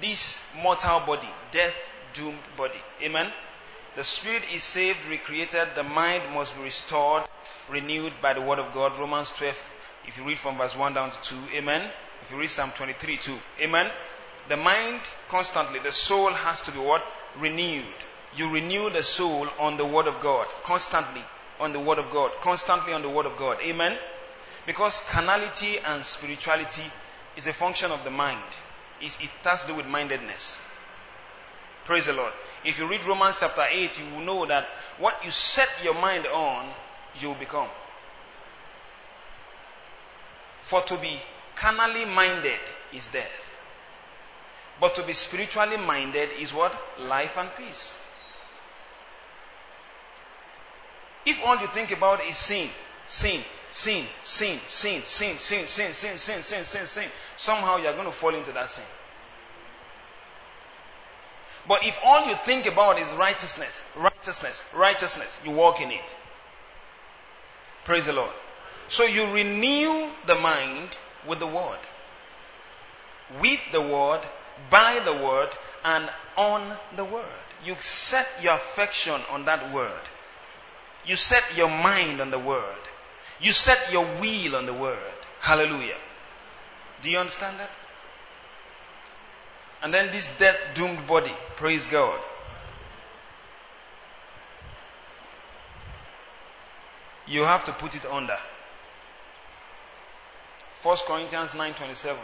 [0.00, 1.74] this mortal body, death
[2.14, 2.80] doomed body.
[3.02, 3.30] Amen.
[3.96, 7.24] The spirit is saved, recreated, the mind must be restored,
[7.68, 8.98] renewed by the word of God.
[8.98, 9.56] Romans 12,
[10.08, 11.90] if you read from verse 1 down to 2, amen.
[12.22, 13.90] If you read Psalm 23, 2, amen.
[14.48, 17.02] The mind constantly, the soul has to be what?
[17.38, 17.84] Renewed.
[18.34, 21.22] You renew the soul on the word of God, constantly
[21.60, 23.98] on the word of God, constantly on the word of God, amen.
[24.66, 26.84] Because carnality and spirituality
[27.36, 28.42] is a function of the mind
[29.02, 30.60] it has to do with mindedness.
[31.84, 32.32] Praise the Lord.
[32.64, 36.26] If you read Romans chapter 8, you will know that what you set your mind
[36.26, 36.68] on,
[37.18, 37.68] you will become.
[40.62, 41.18] For to be
[41.56, 42.60] carnally minded
[42.92, 43.52] is death.
[44.80, 46.74] But to be spiritually minded is what?
[47.00, 47.96] Life and peace.
[51.26, 52.68] If all you think about is sin,
[53.06, 53.42] sin,
[53.72, 58.12] sin, sin, sin, sin, sin, sin, sin, sin, sin, sin, sin, somehow you're going to
[58.12, 58.84] fall into that sin.
[61.66, 66.16] But if all you think about is righteousness, righteousness, righteousness, you walk in it.
[67.84, 68.32] Praise the Lord.
[68.88, 70.96] So you renew the mind
[71.26, 71.78] with the word.
[73.40, 74.20] With the word,
[74.70, 75.48] by the word,
[75.84, 77.24] and on the word.
[77.64, 80.00] You set your affection on that word.
[81.06, 82.76] You set your mind on the word.
[83.42, 84.98] You set your wheel on the word.
[85.40, 85.98] Hallelujah.
[87.02, 87.70] Do you understand that?
[89.82, 91.34] And then this death doomed body.
[91.56, 92.20] Praise God.
[97.26, 98.38] You have to put it under.
[100.82, 102.16] 1 Corinthians 9:27.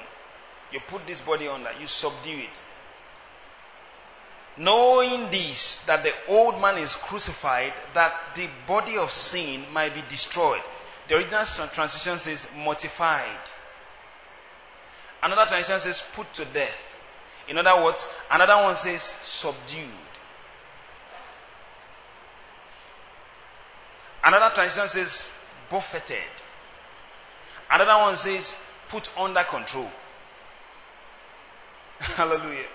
[0.73, 2.61] You put this body under, you subdue it.
[4.57, 10.03] Knowing this, that the old man is crucified, that the body of sin might be
[10.09, 10.63] destroyed.
[11.09, 13.41] The original translation says mortified.
[15.23, 16.85] Another translation says put to death.
[17.49, 19.89] In other words, another one says subdued.
[24.23, 25.31] Another translation says
[25.71, 26.19] buffeted.
[27.71, 28.55] Another one says
[28.89, 29.91] put under control.
[32.01, 32.67] Hallelujah.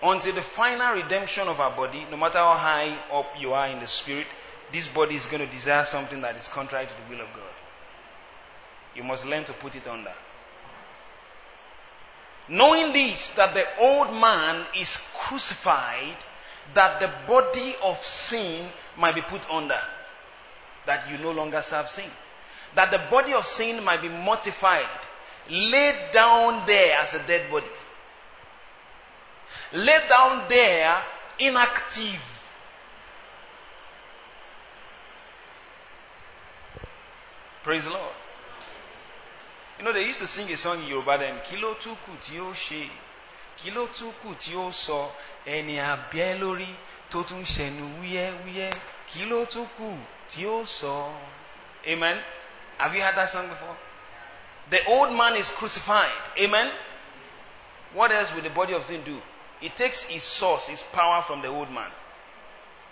[0.00, 3.80] Until the final redemption of our body, no matter how high up you are in
[3.80, 4.26] the spirit,
[4.72, 7.42] this body is going to desire something that is contrary to the will of God.
[8.94, 10.12] You must learn to put it under.
[12.48, 16.16] Knowing this, that the old man is crucified,
[16.74, 19.78] that the body of sin might be put under,
[20.86, 22.10] that you no longer serve sin.
[22.74, 24.86] That the body of sin might be mortified,
[25.50, 27.66] laid down there as a dead body.
[29.72, 31.02] Laid down there
[31.38, 32.35] inactive.
[37.66, 38.14] Praise the Lord.
[39.80, 42.52] You know, they used to sing a song in Yoruba then, Kilo tuku ti o
[42.52, 42.88] she,
[43.56, 45.10] Kilo tuku ti o so,
[45.44, 46.68] ẹni àbẹ́ lórí
[47.10, 48.72] tó tún ṣẹnu wúyẹ́ wúyẹ́,
[49.08, 49.98] Kilo tuku
[50.28, 51.12] ti o so.
[51.88, 52.22] Amen.
[52.78, 53.76] Have you heard that song before?
[54.70, 56.12] The old man is crucified.
[56.38, 56.70] Amen.
[57.94, 59.20] What else will the body of sin do?
[59.60, 61.90] It takes its source, its power from the old man.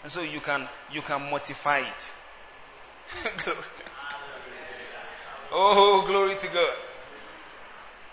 [0.03, 2.11] And so you can you can mortify it.
[5.55, 6.74] oh, glory to God.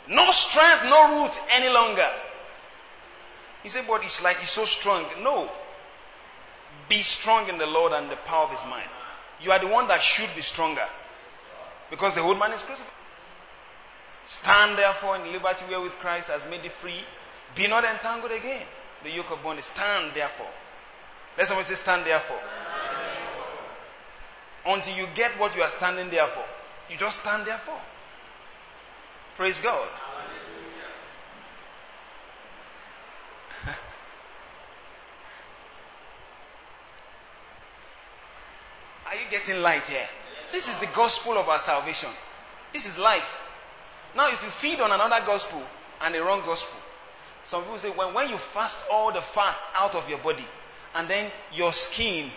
[0.08, 2.10] No strength, no root any longer.
[3.64, 5.06] He said, but it's like he's so strong.
[5.22, 5.50] No.
[6.90, 8.90] Be strong in the Lord and the power of his mind.
[9.42, 10.86] You are the one that should be stronger.
[11.90, 12.92] Because the old man is crucified.
[14.26, 17.02] Stand therefore in liberty wherewith Christ has made thee free.
[17.56, 18.66] Be not entangled again.
[19.04, 19.66] The yoke of bondage.
[19.66, 20.48] Stand therefore.
[21.38, 22.40] Let someone say, stand therefore.
[24.66, 26.44] Until you get what you are standing there for.
[26.92, 27.80] You just stand there for.
[29.38, 29.88] Praise God.
[39.06, 40.06] Are you getting light here?
[40.52, 42.10] This is the gospel of our salvation.
[42.74, 43.42] This is life.
[44.14, 45.64] Now, if you feed on another gospel
[46.02, 46.78] and a wrong gospel,
[47.46, 50.46] some people say when, when you fast all the fat out of your body
[50.94, 52.30] and then your skin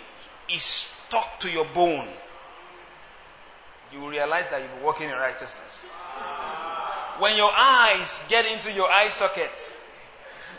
[0.48, 2.08] is stuck to your bone,
[3.94, 5.84] you will realize that you'll be walking in righteousness.
[7.20, 9.70] When your eyes get into your eye sockets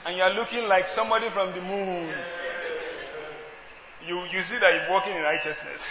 [0.06, 2.10] and you're looking like somebody from the moon,
[4.08, 5.86] you, you see that you're walking in righteousness.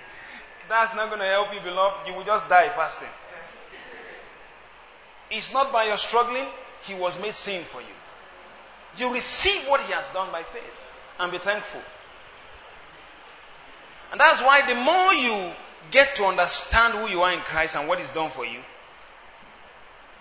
[0.68, 2.08] That's not going to help you, beloved.
[2.08, 3.08] You will just die fasting.
[5.30, 6.46] It's not by your struggling,
[6.82, 7.86] He was made sin for you.
[8.96, 10.74] You receive what He has done by faith
[11.20, 11.82] and be thankful.
[14.10, 15.52] And that's why the more you
[15.90, 18.60] get to understand who you are in Christ and what is done for you,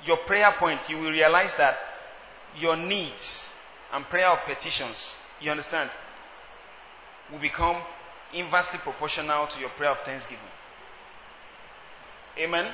[0.05, 1.77] your prayer point, you will realize that
[2.57, 3.49] your needs
[3.93, 5.89] and prayer of petitions, you understand,
[7.31, 7.77] will become
[8.33, 10.39] inversely proportional to your prayer of thanksgiving.
[12.37, 12.73] Amen.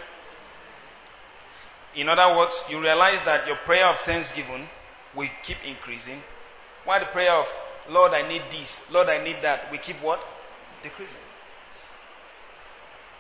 [1.96, 4.68] In other words, you realize that your prayer of thanksgiving
[5.16, 6.22] will keep increasing,
[6.84, 7.48] while the prayer of
[7.90, 10.20] Lord, I need this, Lord, I need that, we keep what?
[10.84, 11.22] Decreasing.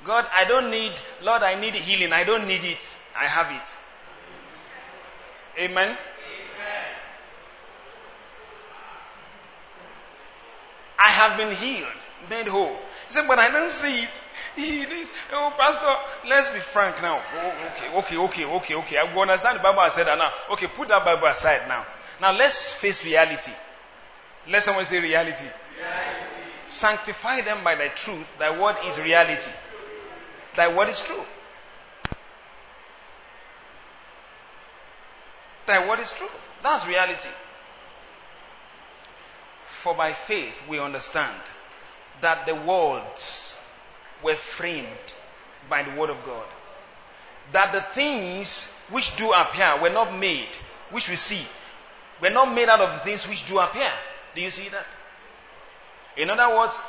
[0.05, 0.93] God, I don't need,
[1.23, 2.13] Lord, I need healing.
[2.13, 2.93] I don't need it.
[3.17, 3.75] I have it.
[5.57, 5.87] Amen.
[5.87, 5.97] Amen.
[10.97, 11.87] I have been healed,
[12.29, 12.75] made whole.
[13.07, 14.21] He said, but I don't see it.
[14.55, 17.21] He is, oh, Pastor, let's be frank now.
[17.35, 18.97] Oh, okay, okay, okay, okay, okay.
[18.97, 20.31] I understand the Bible I said that now.
[20.53, 21.85] Okay, put that Bible aside now.
[22.21, 23.51] Now let's face reality.
[24.47, 25.43] Let someone say reality.
[25.43, 25.51] reality.
[26.67, 28.27] Sanctify them by the truth.
[28.39, 29.51] Thy word is reality.
[30.55, 31.23] Thy word is true.
[35.65, 36.29] Thy word is true.
[36.63, 37.29] That's reality.
[39.67, 41.35] For by faith we understand
[42.21, 43.57] that the worlds
[44.23, 45.13] were framed
[45.69, 46.45] by the word of God.
[47.51, 50.49] That the things which do appear were not made,
[50.91, 51.41] which we see,
[52.21, 53.91] were not made out of things which do appear.
[54.33, 54.85] Do you see that?
[56.17, 56.79] In other words,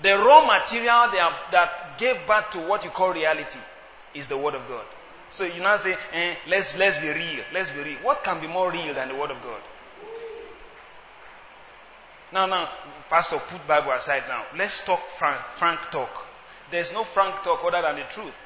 [0.00, 1.10] the raw material
[1.50, 3.58] that gave birth to what you call reality
[4.14, 4.84] is the Word of God.
[5.30, 7.44] So you now say, eh, let's, let's be real.
[7.52, 7.98] Let's be real.
[8.02, 9.60] What can be more real than the Word of God?
[12.32, 12.70] Now, now,
[13.10, 14.44] Pastor, put Bible aside now.
[14.56, 16.26] Let's talk frank, frank talk.
[16.70, 18.36] There's no frank talk other than the truth.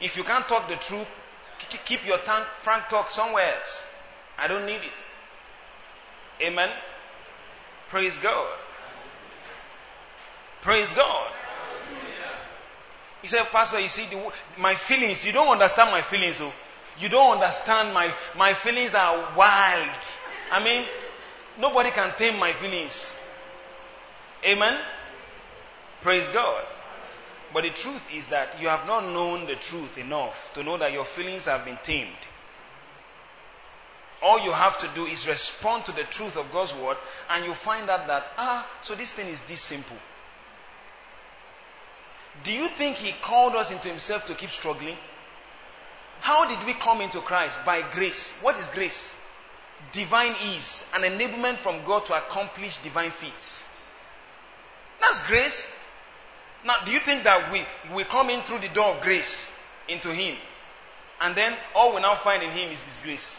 [0.00, 1.06] If you can't talk the truth,
[1.84, 3.84] keep your frank talk somewhere else.
[4.38, 5.04] I don't need it.
[6.42, 6.70] Amen.
[7.88, 8.48] Praise God.
[10.66, 11.30] Praise God.
[13.22, 16.40] He said, Pastor, you see, the, my feelings, you don't understand my feelings.
[16.40, 16.52] Oh.
[16.98, 19.96] You don't understand my, my feelings are wild.
[20.50, 20.84] I mean,
[21.60, 23.16] nobody can tame my feelings.
[24.44, 24.76] Amen.
[26.00, 26.64] Praise God.
[27.54, 30.92] But the truth is that you have not known the truth enough to know that
[30.92, 32.26] your feelings have been tamed.
[34.20, 36.96] All you have to do is respond to the truth of God's word,
[37.30, 39.96] and you find out that, ah, so this thing is this simple.
[42.44, 44.96] Do you think He called us into Himself to keep struggling?
[46.20, 47.64] How did we come into Christ?
[47.64, 48.32] By grace.
[48.42, 49.14] What is grace?
[49.92, 53.64] Divine ease, an enablement from God to accomplish divine feats.
[55.00, 55.66] That's grace.
[56.64, 57.64] Now, do you think that we,
[57.94, 59.52] we come in through the door of grace
[59.88, 60.36] into Him,
[61.20, 63.38] and then all we now find in Him is disgrace?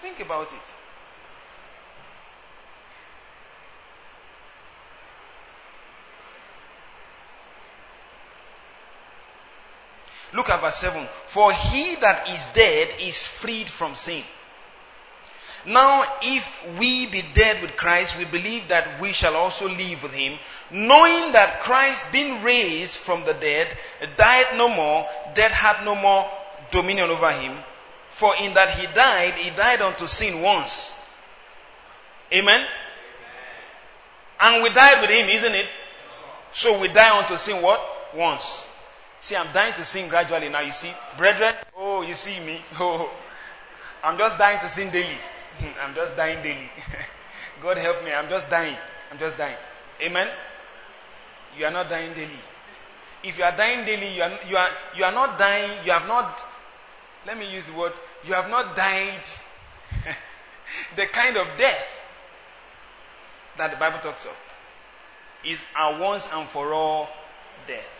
[0.00, 0.72] Think about it.
[10.36, 11.06] Look at verse 7.
[11.28, 14.22] For he that is dead is freed from sin.
[15.64, 20.12] Now, if we be dead with Christ, we believe that we shall also live with
[20.12, 20.38] him,
[20.70, 23.66] knowing that Christ, being raised from the dead,
[24.16, 26.30] died no more, death had no more
[26.70, 27.56] dominion over him.
[28.10, 30.94] For in that he died, he died unto sin once.
[32.32, 32.64] Amen?
[34.38, 35.66] And we died with him, isn't it?
[36.52, 37.80] So we die unto sin what?
[38.14, 38.65] Once.
[39.20, 40.60] See, I'm dying to sin gradually now.
[40.60, 42.60] You see, brethren, oh, you see me.
[42.80, 43.10] Oh,
[44.02, 45.18] I'm just dying to sin daily.
[45.82, 46.70] I'm just dying daily.
[47.62, 48.12] God help me.
[48.12, 48.76] I'm just dying.
[49.10, 49.56] I'm just dying.
[50.02, 50.28] Amen.
[51.58, 52.38] You are not dying daily.
[53.24, 55.70] If you are dying daily, you are, you are, you are not dying.
[55.84, 56.44] You have not,
[57.26, 57.92] let me use the word,
[58.24, 59.22] you have not died
[60.96, 61.86] the kind of death
[63.56, 64.32] that the Bible talks of.
[65.44, 67.08] Is a once and for all
[67.66, 67.95] death.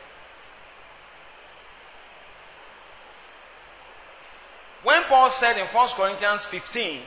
[4.83, 7.01] When Paul said in 1 Corinthians 15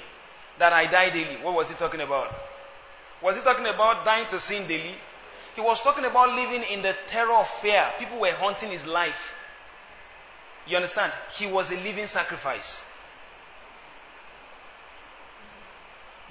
[0.57, 2.34] that I die daily, what was he talking about?
[3.22, 4.95] Was he talking about dying to sin daily?
[5.55, 7.86] He was talking about living in the terror of fear.
[7.99, 9.34] People were haunting his life.
[10.67, 11.11] You understand?
[11.34, 12.84] He was a living sacrifice.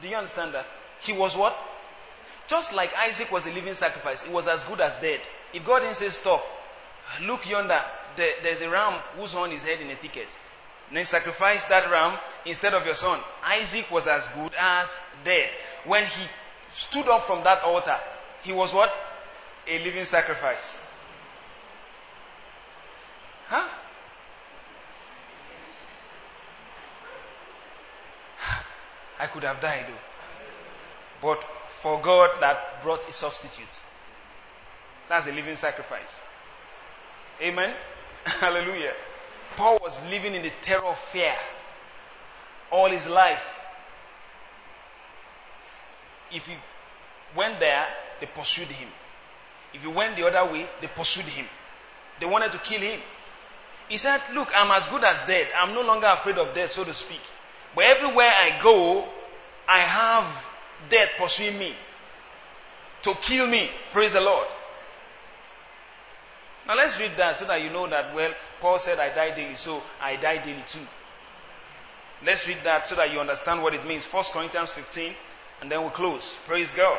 [0.01, 0.67] Do you understand that?
[1.01, 1.57] He was what?
[2.47, 5.21] Just like Isaac was a living sacrifice, he was as good as dead.
[5.53, 6.45] If God didn't say stop,
[7.23, 7.83] look yonder,
[8.17, 10.37] there's a ram whose horn is head in a thicket.
[10.93, 13.21] Then sacrifice that ram instead of your son.
[13.45, 15.51] Isaac was as good as dead.
[15.85, 16.25] When he
[16.73, 17.99] stood up from that altar,
[18.43, 18.93] he was what?
[19.67, 20.81] A living sacrifice.
[23.49, 23.69] Huh?
[29.19, 29.95] I could have died though.
[31.21, 31.45] But
[31.83, 33.81] for God that brought a substitute.
[35.09, 36.21] That's a living sacrifice.
[37.41, 37.75] Amen.
[38.25, 38.95] Hallelujah.
[39.57, 41.35] Paul was living in the terror of fear
[42.71, 43.55] all his life.
[46.31, 46.55] If he
[47.37, 47.87] went there,
[48.21, 48.89] they pursued him.
[49.73, 51.47] If he went the other way, they pursued him.
[52.21, 53.01] They wanted to kill him.
[53.89, 55.49] He said, Look, I'm as good as dead.
[55.57, 57.21] I'm no longer afraid of death, so to speak.
[57.75, 59.07] But everywhere I go,
[59.67, 60.45] I have
[60.89, 61.75] death pursuing me
[63.03, 63.71] to kill me.
[63.93, 64.47] Praise the Lord.
[66.67, 69.55] Now let's read that so that you know that, well, Paul said, I die daily,
[69.55, 70.87] so I die daily too.
[72.25, 74.05] Let's read that so that you understand what it means.
[74.05, 75.15] 1 Corinthians 15,
[75.61, 76.37] and then we'll close.
[76.47, 76.99] Praise God.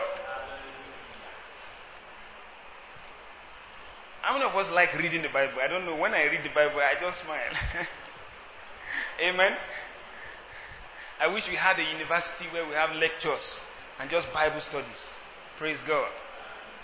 [4.21, 5.59] How many of us like reading the Bible?
[5.61, 5.95] I don't know.
[5.95, 7.51] When I read the Bible, I just smile.
[9.21, 9.55] Amen.
[11.19, 13.61] I wish we had a university where we have lectures
[13.99, 15.17] and just Bible studies.
[15.57, 16.09] Praise God.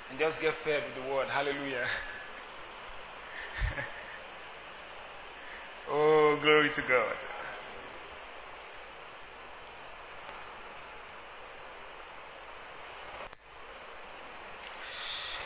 [0.09, 1.29] And just get fed with the word.
[1.29, 1.87] Hallelujah.
[5.89, 7.15] oh, glory to God.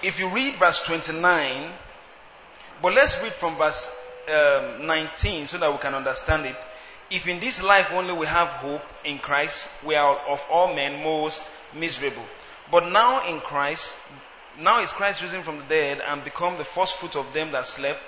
[0.01, 1.71] If you read verse 29,
[2.81, 3.91] but let's read from verse
[4.29, 6.55] um, 19 so that we can understand it.
[7.09, 11.03] If in this life only we have hope in Christ, we are of all men
[11.03, 12.23] most miserable.
[12.71, 13.97] But now in Christ,
[14.61, 17.65] now is Christ risen from the dead and become the first fruit of them that
[17.65, 17.99] slept.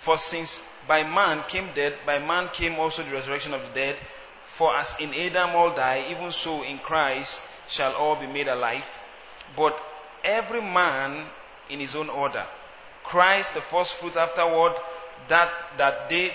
[0.00, 3.96] For since by man came death, by man came also the resurrection of the dead.
[4.46, 8.86] For as in Adam all die, even so in Christ shall all be made alive.
[9.54, 9.78] But
[10.24, 11.26] every man
[11.68, 12.46] in his own order.
[13.04, 14.72] Christ the first fruit afterward,
[15.28, 16.32] that, that they,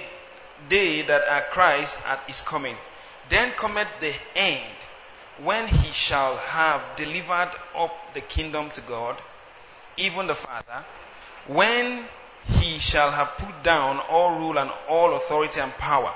[0.69, 2.77] they that are Christ at his coming.
[3.29, 4.75] Then cometh the end,
[5.39, 9.19] when he shall have delivered up the kingdom to God,
[9.97, 10.85] even the Father,
[11.47, 12.05] when
[12.59, 16.13] he shall have put down all rule and all authority and power.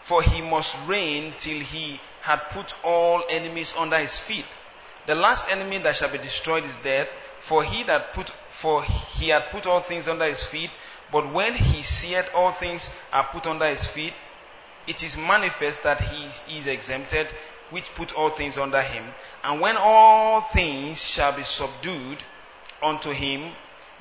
[0.00, 4.44] For he must reign till he had put all enemies under his feet.
[5.06, 7.08] The last enemy that shall be destroyed is death,
[7.40, 10.70] for he that put for he had put all things under his feet,
[11.12, 14.14] but when he seeth all things are put under his feet,
[14.86, 17.26] it is manifest that he is exempted,
[17.70, 19.04] which put all things under him.
[19.42, 22.18] And when all things shall be subdued
[22.82, 23.52] unto him,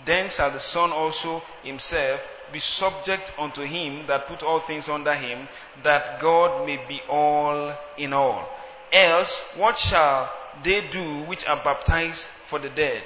[0.05, 5.13] then shall the Son also himself be subject unto him that put all things under
[5.13, 5.47] him,
[5.83, 8.47] that God may be all in all.
[8.91, 10.31] Else, what shall
[10.61, 13.03] they do which are baptized for the dead?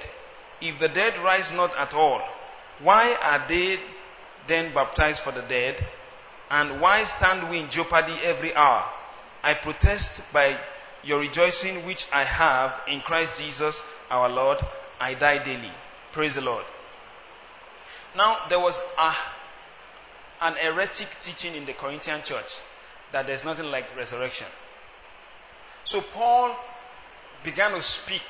[0.59, 2.21] If the dead rise not at all,
[2.79, 3.79] why are they
[4.47, 5.85] then baptized for the dead?
[6.49, 8.85] And why stand we in jeopardy every hour?
[9.43, 10.59] I protest by
[11.03, 14.59] your rejoicing which I have in Christ Jesus our Lord,
[14.99, 15.71] I die daily.
[16.11, 16.65] Praise the Lord.
[18.15, 19.13] Now, there was a,
[20.41, 22.59] an heretic teaching in the Corinthian church
[23.11, 24.47] that there's nothing like resurrection.
[25.83, 26.55] So, Paul
[27.43, 28.23] began to speak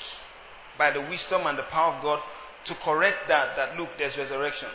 [0.77, 2.21] by the wisdom and the power of God
[2.65, 4.69] to correct that, that look, there's resurrection.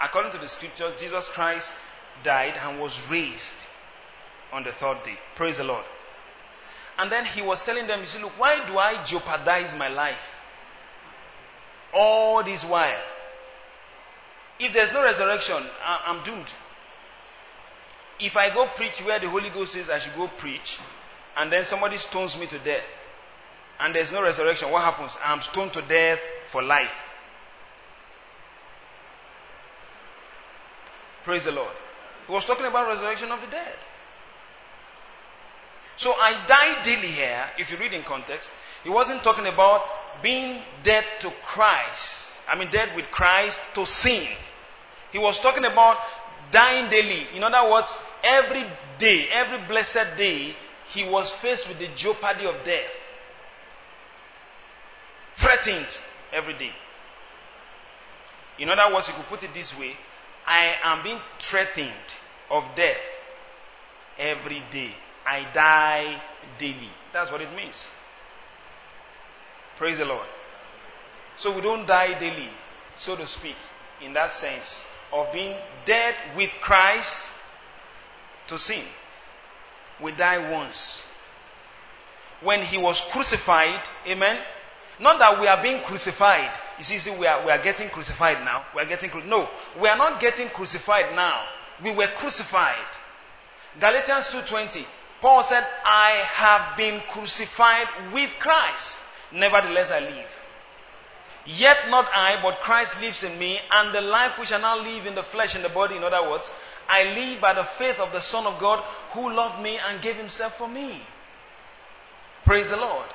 [0.00, 1.72] According to the scriptures, Jesus Christ
[2.22, 3.66] died and was raised
[4.52, 5.18] on the third day.
[5.34, 5.84] Praise the Lord.
[6.98, 10.34] And then he was telling them, you see, look, why do I jeopardize my life?
[11.92, 13.00] All this while.
[14.58, 16.52] If there's no resurrection, I'm doomed.
[18.20, 20.78] If I go preach where the Holy Ghost says I should go preach,
[21.36, 22.88] and then somebody stones me to death,
[23.80, 25.16] and there's no resurrection, what happens?
[25.24, 26.96] I'm stoned to death for life.
[31.24, 31.72] Praise the Lord.
[32.26, 33.74] He was talking about resurrection of the dead.
[35.96, 38.52] So I die daily here, if you read in context.
[38.82, 39.82] He wasn't talking about
[40.22, 42.33] being dead to Christ.
[42.48, 44.26] I mean, dead with Christ to sin.
[45.12, 45.98] He was talking about
[46.50, 47.26] dying daily.
[47.34, 48.64] In other words, every
[48.98, 50.54] day, every blessed day,
[50.88, 52.90] he was faced with the jeopardy of death.
[55.36, 55.86] Threatened
[56.32, 56.72] every day.
[58.58, 59.96] In other words, you could put it this way
[60.46, 61.92] I am being threatened
[62.50, 63.00] of death
[64.18, 64.94] every day.
[65.26, 66.20] I die
[66.58, 66.90] daily.
[67.12, 67.88] That's what it means.
[69.76, 70.26] Praise the Lord.
[71.36, 72.48] So we don't die daily,
[72.96, 73.56] so to speak,
[74.02, 77.30] in that sense of being dead with Christ
[78.48, 78.84] to sin.
[80.00, 81.04] We die once.
[82.40, 84.38] When he was crucified, amen.
[85.00, 86.56] Not that we are being crucified.
[86.78, 88.64] You see, see we, are, we are getting crucified now.
[88.74, 89.48] We are getting, no,
[89.80, 91.44] we are not getting crucified now.
[91.82, 92.74] We were crucified.
[93.80, 94.84] Galatians 2.20,
[95.20, 98.98] Paul said, I have been crucified with Christ.
[99.32, 100.43] Nevertheless I live.
[101.46, 105.06] Yet not I, but Christ lives in me, and the life which I now live
[105.06, 106.52] in the flesh, and the body, in other words,
[106.88, 110.16] I live by the faith of the Son of God who loved me and gave
[110.16, 111.02] himself for me.
[112.44, 113.06] Praise the Lord.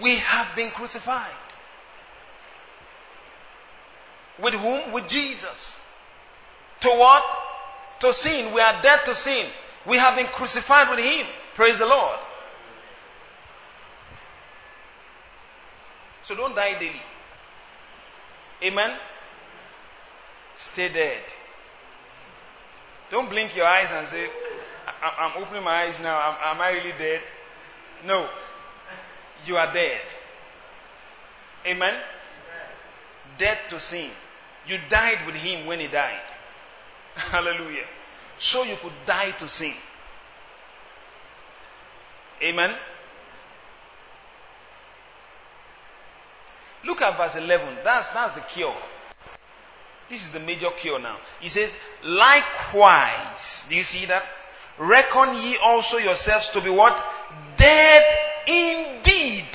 [0.00, 1.32] We have been crucified.
[4.38, 4.92] With whom?
[4.92, 5.78] With Jesus.
[6.80, 7.24] To what?
[8.00, 8.52] To sin.
[8.52, 9.46] We are dead to sin.
[9.86, 11.26] We have been crucified with Him.
[11.54, 12.18] Praise the Lord.
[16.26, 17.02] So don't die daily.
[18.64, 18.96] Amen?
[20.56, 21.22] Stay dead.
[23.10, 24.28] Don't blink your eyes and say,
[25.02, 26.36] I'm opening my eyes now.
[26.42, 27.20] Am, I really dead?
[28.04, 28.28] No.
[29.46, 30.00] You are dead.
[31.64, 31.94] Amen?
[33.38, 34.10] Dead to sin.
[34.66, 36.26] You died with him when he died.
[37.14, 37.86] Hallelujah.
[38.38, 39.74] So you could die to sin.
[42.42, 42.74] Amen?
[46.86, 47.78] Look at verse 11.
[47.82, 48.74] That's, that's the cure.
[50.08, 51.16] This is the major cure now.
[51.40, 54.24] He says, likewise, do you see that?
[54.78, 57.04] Reckon ye also yourselves to be what?
[57.56, 58.04] Dead
[58.46, 59.46] indeed.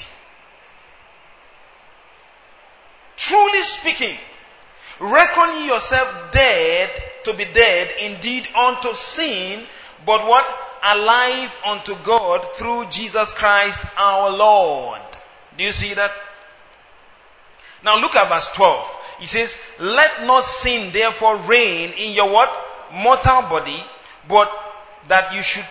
[3.15, 4.17] Truly speaking,
[4.99, 6.89] reckon ye yourself dead
[7.23, 9.63] to be dead indeed unto sin,
[10.05, 10.45] but what?
[10.83, 14.99] Alive unto God through Jesus Christ our Lord.
[15.55, 16.11] Do you see that?
[17.83, 18.97] Now look at verse 12.
[19.19, 22.51] He says, Let not sin therefore reign in your what?
[22.93, 23.83] Mortal body,
[24.27, 24.51] but
[25.07, 25.65] that you should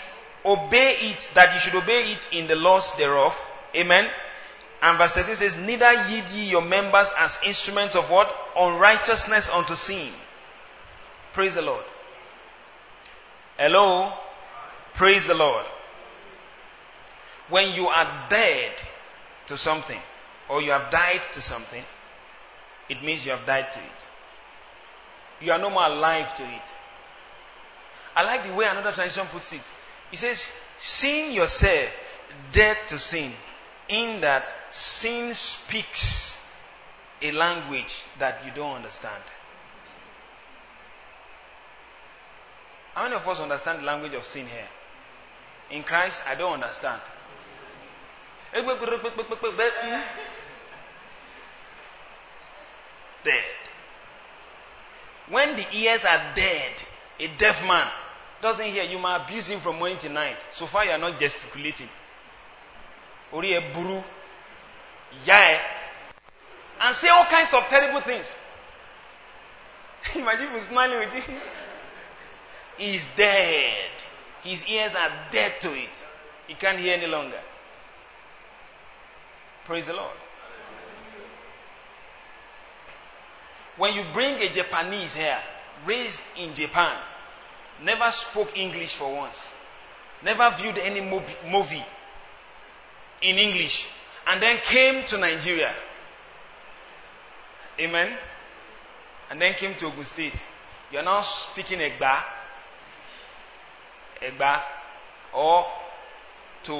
[0.44, 3.36] obey it, that you should obey it in the laws thereof.
[3.74, 4.08] Amen.
[4.82, 8.34] And verse 13 says, Neither yield ye your members as instruments of what?
[8.56, 10.12] Unrighteousness unto sin.
[11.32, 11.84] Praise the Lord.
[13.58, 14.12] Hello?
[14.94, 15.64] Praise the Lord.
[17.50, 18.72] When you are dead
[19.48, 20.00] to something,
[20.48, 21.84] or you have died to something,
[22.90, 24.06] it means you have died to it.
[25.40, 26.76] You are no more alive to it.
[28.16, 29.72] I like the way another translation puts it.
[30.10, 30.44] He says,
[30.80, 31.88] seeing yourself
[32.52, 33.32] dead to sin,
[33.88, 36.38] in that sin speaks
[37.22, 39.22] a language that you don't understand.
[42.94, 44.68] How many of us understand the language of sin here?
[45.70, 47.00] In Christ, I don't understand.
[53.24, 53.44] Dead.
[55.28, 56.82] When the ears are dead,
[57.18, 57.88] a deaf man
[58.40, 60.36] doesn't hear, you might abuse him from morning to night.
[60.50, 61.88] So far, you are not gesticulating.
[63.32, 64.02] Ori buru,
[65.24, 65.60] yae,
[66.80, 68.34] and say all kinds of terrible things.
[70.16, 71.22] Imagine he's smiling with you.
[72.78, 73.90] He's dead.
[74.42, 76.02] His ears are dead to it.
[76.46, 77.38] He can't hear any longer.
[79.66, 80.16] Praise the Lord.
[83.80, 85.38] When you bring a Japanese here,
[85.86, 86.98] raised in Japan,
[87.82, 89.54] never spoke English for once,
[90.22, 91.82] never viewed any movie
[93.22, 93.88] in English,
[94.26, 95.72] and then came to Nigeria.
[97.78, 98.18] Amen.
[99.30, 100.46] And then came to Ogun State.
[100.92, 102.22] You are now speaking Egba,
[104.20, 104.60] Egba,
[105.32, 105.64] or
[106.64, 106.72] to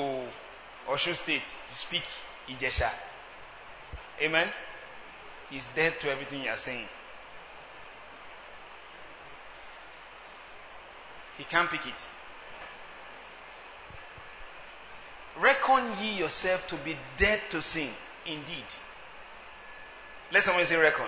[0.87, 1.41] Osun State,
[1.71, 2.03] you speak
[2.47, 2.91] Ijesha.
[4.21, 4.51] Amen.
[5.51, 6.87] He's dead to everything you are saying.
[11.37, 12.09] He can't pick it.
[15.41, 17.89] Reckon ye yourself to be dead to sin,
[18.27, 18.65] indeed.
[20.33, 21.07] Let someone say, reckon.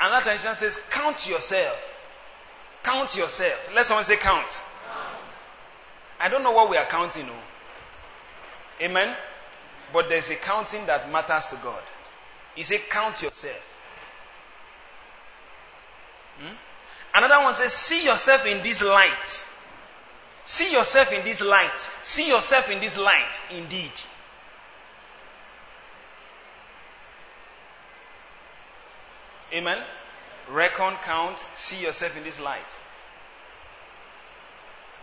[0.00, 1.94] And Another translation says, count yourself.
[2.82, 3.70] Count yourself.
[3.74, 4.42] Let someone say, count.
[4.42, 4.62] count.
[6.20, 7.26] I don't know what we are counting.
[7.26, 7.32] No.
[8.82, 9.16] Amen.
[9.94, 11.80] But there's a counting that matters to God.
[12.56, 13.62] He said, count yourself.
[16.40, 16.54] Hmm?
[17.14, 19.44] Another one says, see yourself in this light.
[20.46, 21.78] See yourself in this light.
[22.02, 23.92] See yourself in this light, indeed.
[29.52, 29.78] Amen.
[30.50, 32.76] Reckon, count, see yourself in this light.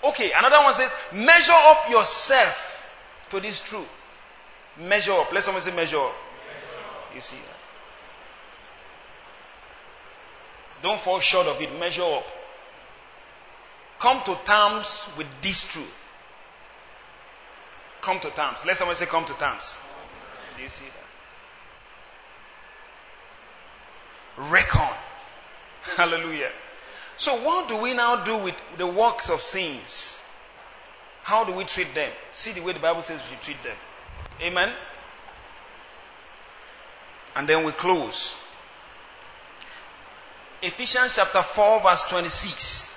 [0.04, 2.88] Okay, another one says, measure up yourself
[3.30, 4.01] to this truth.
[4.78, 5.32] Measure up.
[5.32, 6.14] Let someone say measure up.
[6.14, 7.16] Measure.
[7.16, 7.58] You see that?
[10.82, 11.78] Don't fall short of it.
[11.80, 12.26] Measure up.
[14.00, 16.08] Come to terms with this truth.
[18.02, 18.66] Come to terms.
[18.66, 19.78] Let someone say, come to terms.
[20.58, 20.86] Do you see
[24.38, 24.50] that?
[24.50, 24.90] Reckon.
[25.98, 26.50] Hallelujah.
[27.18, 30.20] So, what do we now do with the works of sins?
[31.22, 32.12] How do we treat them?
[32.32, 33.78] See the way the Bible says we should treat them.
[34.42, 34.74] Amen.
[37.36, 38.36] And then we close.
[40.62, 42.92] Ephesians chapter 4, verse 26.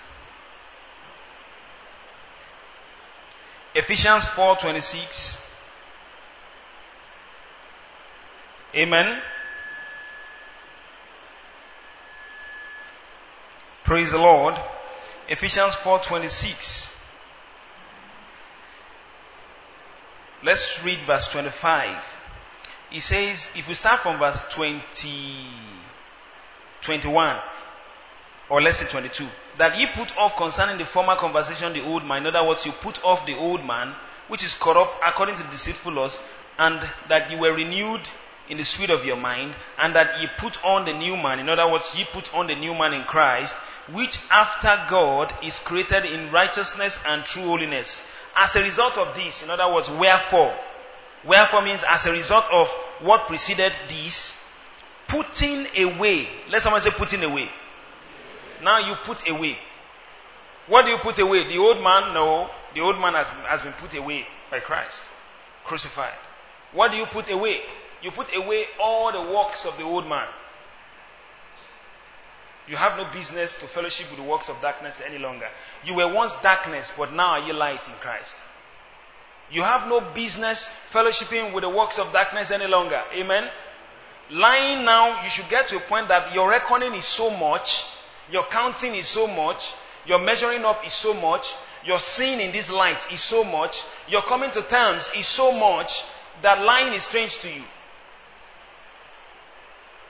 [3.75, 5.41] Ephesians 4:26
[8.77, 9.21] Amen
[13.83, 14.55] Praise the Lord
[15.29, 16.94] Ephesians 4:26
[20.45, 22.17] Let's read verse 25
[22.91, 25.47] He says if we start from verse 20
[26.83, 27.41] 21
[28.51, 29.27] or let's say 22
[29.57, 32.73] that ye put off concerning the former conversation the old man in other words you
[32.73, 33.95] put off the old man
[34.29, 36.23] which is corrupt according to deceitful laws
[36.59, 38.07] and that you were renewed
[38.51, 41.49] in the spirit of your mind and that ye put on the new man in
[41.49, 43.55] other words ye put on the new man in Christ
[43.93, 48.03] which after God is created in righteousness and true holiness
[48.37, 50.55] as a result of this in other words wherefore
[51.25, 52.69] wherefore means as a result of
[53.01, 54.39] what preceded this
[55.09, 57.49] putting away let someone say putting away
[58.65, 59.59] now you put away.
[60.67, 61.47] What do you put away?
[61.47, 62.15] The old man?
[62.15, 62.51] No.
[62.75, 65.09] The old man has, has been put away by Christ.
[65.65, 66.15] Crucified.
[66.73, 67.61] What do you put away?
[68.03, 70.27] You put away all the works of the old man.
[72.69, 75.49] You have no business to fellowship with the works of darkness any longer.
[75.85, 78.43] You were once darkness, but now are you light in Christ.
[79.51, 83.03] You have no business fellowshipping with the works of darkness any longer.
[83.15, 83.51] Amen.
[84.31, 87.85] Lying now, you should get to a point that your reckoning is so much
[88.31, 89.75] your counting is so much.
[90.07, 91.55] Your measuring up is so much.
[91.85, 93.83] Your seeing in this light is so much.
[94.09, 96.05] Your coming to terms is so much
[96.43, 97.63] that lying is strange to you.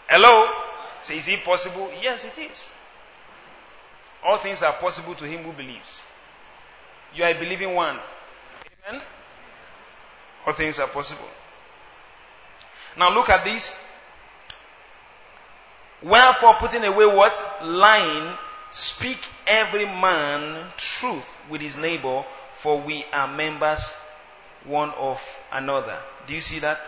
[0.09, 0.49] Hello?
[1.05, 1.91] Say, is it possible?
[2.01, 2.73] Yes, it is.
[4.25, 6.03] All things are possible to him who believes.
[7.15, 7.99] You are a believing one.
[8.89, 9.03] Amen?
[10.47, 11.29] All things are possible.
[12.97, 13.79] Now look at this.
[16.03, 17.61] Wherefore, putting away what?
[17.63, 18.39] Lying,
[18.71, 22.25] speak every man truth with his neighbor,
[22.55, 23.95] for we are members
[24.65, 25.21] one of
[25.53, 25.99] another.
[26.27, 26.81] Do you see that?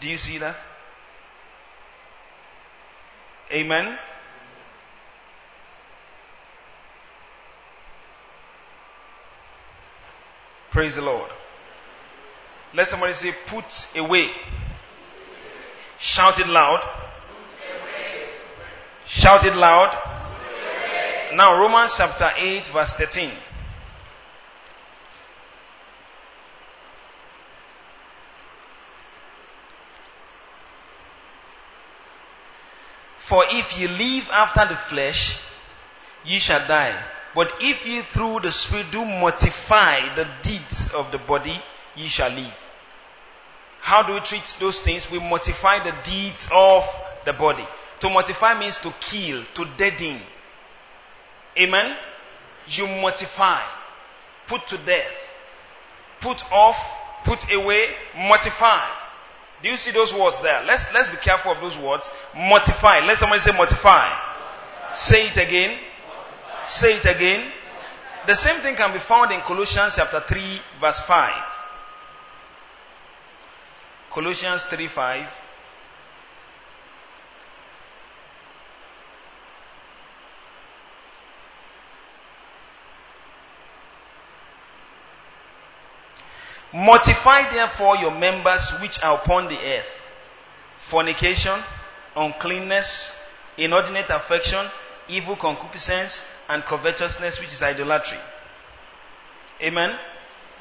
[0.00, 0.56] Do you see that?
[3.54, 3.96] Amen.
[10.72, 11.30] Praise the Lord.
[12.74, 14.28] Let somebody say, put away.
[16.00, 16.82] Shout it loud.
[19.06, 19.96] Shout it loud.
[21.34, 23.30] Now, Romans chapter 8, verse 13.
[33.24, 35.38] For if ye live after the flesh,
[36.26, 36.94] ye shall die.
[37.34, 41.58] But if ye through the Spirit do mortify the deeds of the body,
[41.96, 42.52] ye shall live.
[43.80, 45.10] How do we treat those things?
[45.10, 46.84] We mortify the deeds of
[47.24, 47.66] the body.
[48.00, 50.20] To mortify means to kill, to deaden.
[51.58, 51.96] Amen?
[52.68, 53.62] You mortify,
[54.48, 55.12] put to death,
[56.20, 56.76] put off,
[57.24, 58.86] put away, mortify.
[59.62, 60.62] Do you see those words there?
[60.64, 62.10] Let's, let's be careful of those words.
[62.36, 63.06] Mortify.
[63.06, 64.10] Let somebody say mortify.
[64.94, 65.78] Say it again.
[66.66, 67.50] Say it again.
[68.26, 71.32] The same thing can be found in Colossians chapter 3 verse 5.
[74.10, 75.43] Colossians 3 5.
[86.74, 90.00] Mortify therefore your members which are upon the earth
[90.76, 91.58] fornication,
[92.16, 93.16] uncleanness,
[93.56, 94.66] inordinate affection,
[95.08, 98.18] evil concupiscence, and covetousness, which is idolatry.
[99.62, 99.96] Amen.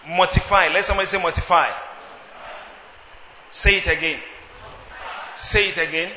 [0.07, 0.69] Mortify.
[0.69, 1.71] Let somebody say mortify.
[3.49, 4.19] Say it again.
[5.35, 6.11] Say it again.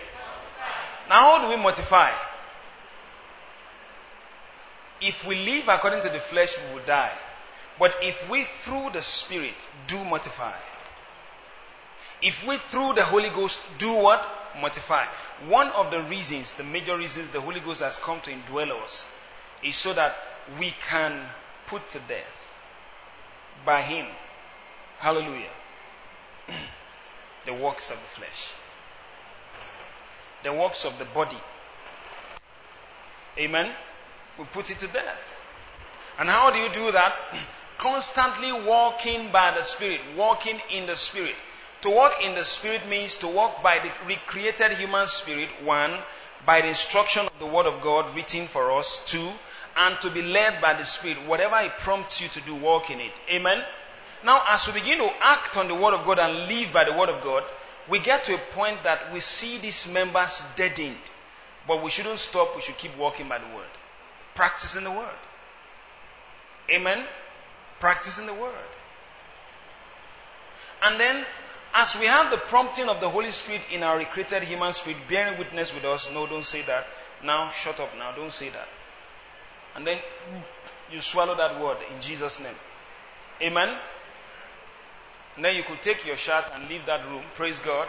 [1.08, 2.12] Now, how do we mortify?
[5.00, 7.12] If we live according to the flesh, we will die.
[7.78, 9.54] But if we through the Spirit
[9.86, 10.56] do mortify,
[12.22, 14.26] if we through the Holy Ghost do what?
[14.58, 15.04] Mortify.
[15.48, 19.06] One of the reasons, the major reasons the Holy Ghost has come to indwell us
[19.62, 20.16] is so that
[20.58, 21.20] we can
[21.66, 22.54] put to death
[23.66, 24.06] by Him,
[24.98, 25.50] hallelujah,
[27.44, 28.52] the works of the flesh,
[30.42, 31.40] the works of the body.
[33.38, 33.70] Amen?
[34.38, 35.34] We put it to death.
[36.18, 37.14] And how do you do that?
[37.78, 41.34] Constantly walking by the Spirit, walking in the Spirit.
[41.82, 45.98] To walk in the Spirit means to walk by the recreated human spirit, one,
[46.46, 49.30] by the instruction of the Word of God written for us, two,
[49.76, 51.18] and to be led by the Spirit.
[51.26, 53.12] Whatever He prompts you to do, walk in it.
[53.30, 53.62] Amen?
[54.24, 56.94] Now, as we begin to act on the Word of God and live by the
[56.94, 57.44] Word of God,
[57.88, 60.96] we get to a point that we see these members deadened.
[61.68, 63.68] But we shouldn't stop, we should keep walking by the Word,
[64.34, 65.18] practicing the Word.
[66.70, 67.04] Amen?
[67.80, 68.54] Practicing the word.
[70.82, 71.24] And then,
[71.74, 75.38] as we have the prompting of the Holy Spirit in our recreated human spirit bearing
[75.38, 76.86] witness with us, no, don't say that.
[77.22, 78.68] Now, shut up now, don't say that.
[79.74, 79.98] And then
[80.90, 82.54] you swallow that word in Jesus' name.
[83.42, 83.76] Amen?
[85.36, 87.24] And then you could take your shirt and leave that room.
[87.34, 87.88] Praise God.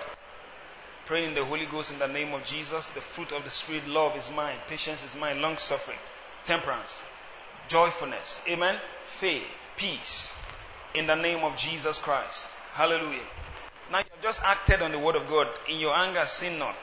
[1.05, 2.88] Pray in the Holy Ghost in the name of Jesus.
[2.88, 5.97] The fruit of the Spirit, love is mine, patience is mine, long suffering,
[6.43, 7.01] temperance,
[7.69, 8.41] joyfulness.
[8.49, 8.77] Amen?
[9.05, 9.43] Faith
[9.78, 10.38] peace
[10.94, 12.48] in the name of Jesus Christ.
[12.74, 13.24] Hallelujah.
[13.91, 15.48] Now you have just acted on the word of God.
[15.70, 16.76] In your anger, sin not.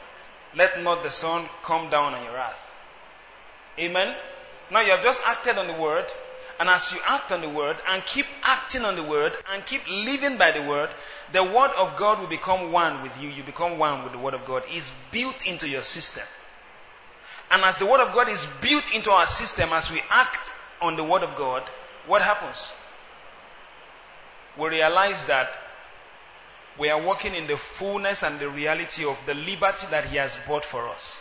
[0.56, 2.70] Let not the sun come down on your wrath.
[3.78, 4.14] Amen.
[4.70, 6.06] Now you have just acted on the word,
[6.58, 9.82] and as you act on the word and keep acting on the word and keep
[9.88, 10.94] living by the word,
[11.32, 13.28] the word of God will become one with you.
[13.28, 14.62] You become one with the word of God.
[14.70, 16.22] It's built into your system.
[17.50, 20.50] And as the word of God is built into our system, as we act
[20.80, 21.62] on the word of God,
[22.06, 22.72] what happens?
[24.58, 25.50] We realize that
[26.78, 30.38] we are walking in the fullness and the reality of the liberty that He has
[30.48, 31.18] bought for us.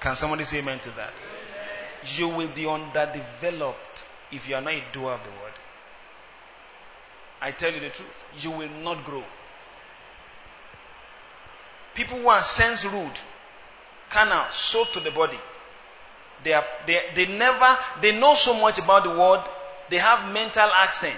[0.00, 1.12] Can somebody say amen to that?
[1.12, 2.16] Amen.
[2.16, 5.52] You will be underdeveloped if you are not a doer of the word.
[7.40, 9.24] I tell you the truth, you will not grow.
[11.94, 13.18] People who are sense ruled,
[14.10, 15.38] carnal, sold to the body,
[16.42, 19.42] they, are, they, they never, they know so much about the word,
[19.90, 21.14] they have mental assent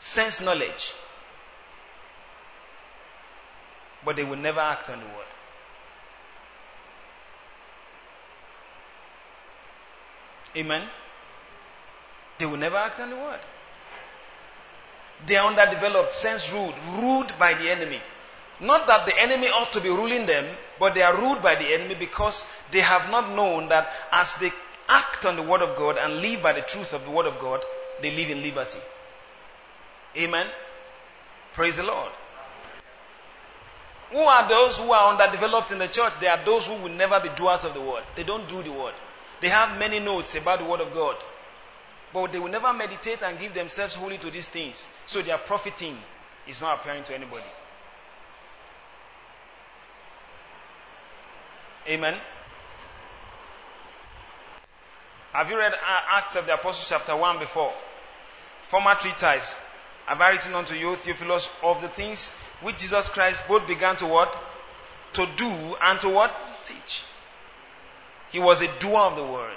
[0.00, 0.94] sense knowledge,
[4.04, 5.26] but they will never act on the word.
[10.56, 10.82] Amen.
[12.38, 13.38] They will never act on the word.
[15.26, 18.00] They are underdeveloped, sense ruled, ruled by the enemy.
[18.58, 20.46] Not that the enemy ought to be ruling them,
[20.78, 24.50] but they are ruled by the enemy because they have not known that as they
[24.88, 27.38] act on the word of God and live by the truth of the word of
[27.38, 27.62] God,
[28.00, 28.80] they live in liberty.
[30.16, 30.46] Amen.
[31.52, 32.10] Praise the Lord.
[34.10, 36.12] Who are those who are underdeveloped in the church?
[36.20, 38.02] They are those who will never be doers of the word.
[38.16, 38.94] They don't do the word.
[39.40, 41.16] They have many notes about the word of God.
[42.12, 44.86] But they will never meditate and give themselves wholly to these things.
[45.06, 45.96] So their profiting
[46.48, 47.44] is not appearing to anybody.
[51.88, 52.16] Amen.
[55.32, 55.72] Have you read
[56.10, 57.72] Acts of the Apostles chapter 1 before?
[58.64, 59.54] Former treatise.
[60.06, 62.32] Have I written unto you, Theophilus, of the things
[62.62, 64.36] which Jesus Christ both began to what?
[65.14, 66.34] To do and to what?
[66.64, 67.04] Teach.
[68.30, 69.56] He was a doer of the word.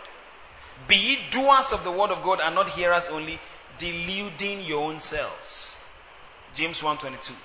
[0.88, 3.40] Be ye doers of the word of God and not hearers only,
[3.78, 5.78] deluding your own selves.
[6.54, 7.36] James 1:22.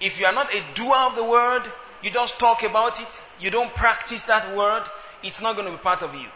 [0.00, 1.62] If you are not a doer of the word,
[2.02, 4.84] you just talk about it, you don't practice that word,
[5.22, 6.28] it's not going to be part of you.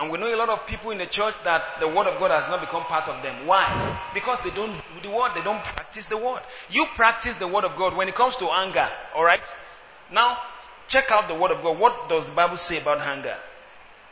[0.00, 2.30] And we know a lot of people in the church that the word of God
[2.30, 3.46] has not become part of them.
[3.46, 4.00] Why?
[4.14, 6.40] Because they don't do the word, they don't practice the word.
[6.70, 9.44] You practice the word of God when it comes to anger, alright?
[10.10, 10.38] Now,
[10.88, 11.78] check out the word of God.
[11.78, 13.36] What does the Bible say about anger?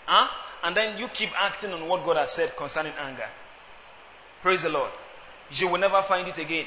[0.05, 0.29] Huh?
[0.63, 3.27] And then you keep acting on what God has said concerning anger.
[4.43, 4.91] Praise the Lord.
[5.53, 6.67] You will never find it again.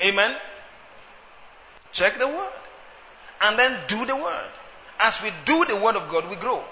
[0.00, 0.36] Amen.
[1.92, 2.52] Check the word.
[3.42, 4.50] And then do the word.
[4.98, 6.64] As we do the word of God, we grow.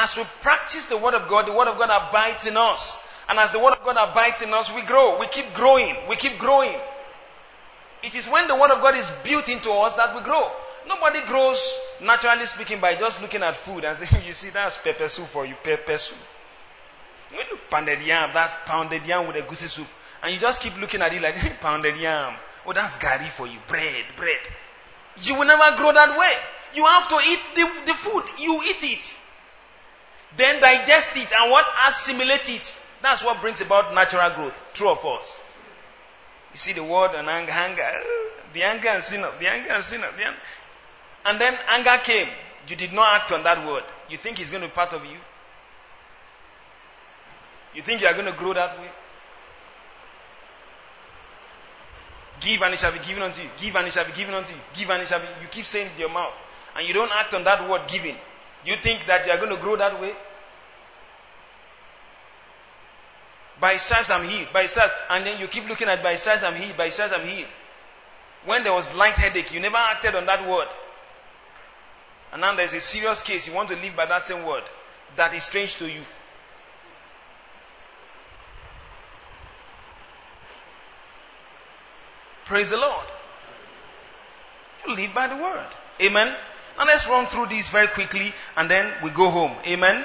[0.00, 2.98] As we practice the Word of God, the Word of God abides in us.
[3.28, 5.18] And as the Word of God abides in us, we grow.
[5.18, 5.94] We keep growing.
[6.08, 6.74] We keep growing.
[8.02, 10.50] It is when the Word of God is built into us that we grow.
[10.88, 15.06] Nobody grows, naturally speaking, by just looking at food and saying, you see, that's pepper
[15.06, 16.16] soup for you, pepper soup.
[17.28, 19.86] When you pounded yam, that's pounded yam with egusi soup.
[20.22, 22.36] And you just keep looking at it like, pounded yam.
[22.64, 24.40] Oh, that's gari for you, bread, bread.
[25.22, 26.32] You will never grow that way.
[26.74, 28.24] You have to eat the, the food.
[28.38, 29.16] You eat it.
[30.36, 31.66] Then digest it and what?
[31.88, 32.78] Assimilate it.
[33.02, 34.58] That's what brings about natural growth.
[34.74, 35.40] True of us.
[36.52, 39.70] You see the word and anger, anger, eh, the anger and sin of, the anger
[39.70, 40.38] and sin of, the anger.
[41.24, 42.28] And then anger came.
[42.68, 43.84] You did not act on that word.
[44.08, 45.16] You think it's going to be part of you?
[47.74, 48.90] You think you are going to grow that way?
[52.40, 53.48] Give and it shall be given unto you.
[53.60, 54.60] Give and it shall be given unto you.
[54.74, 55.26] Give and it shall be.
[55.42, 56.32] You keep saying it with your mouth.
[56.76, 58.16] And you don't act on that word giving.
[58.64, 60.12] You think that you are going to grow that way?
[63.60, 64.48] By stripes I'm healed.
[64.52, 64.92] By stripes.
[65.08, 66.76] And then you keep looking at by stripes I'm healed.
[66.76, 67.48] By stripes I'm healed.
[68.44, 70.68] When there was light headache, you never acted on that word.
[72.32, 73.46] And now there's a serious case.
[73.46, 74.64] You want to live by that same word.
[75.16, 76.02] That is strange to you.
[82.46, 83.06] Praise the Lord.
[84.86, 85.68] You live by the word.
[86.00, 86.34] Amen.
[86.80, 89.52] Now let's run through this very quickly and then we go home.
[89.66, 90.02] Amen.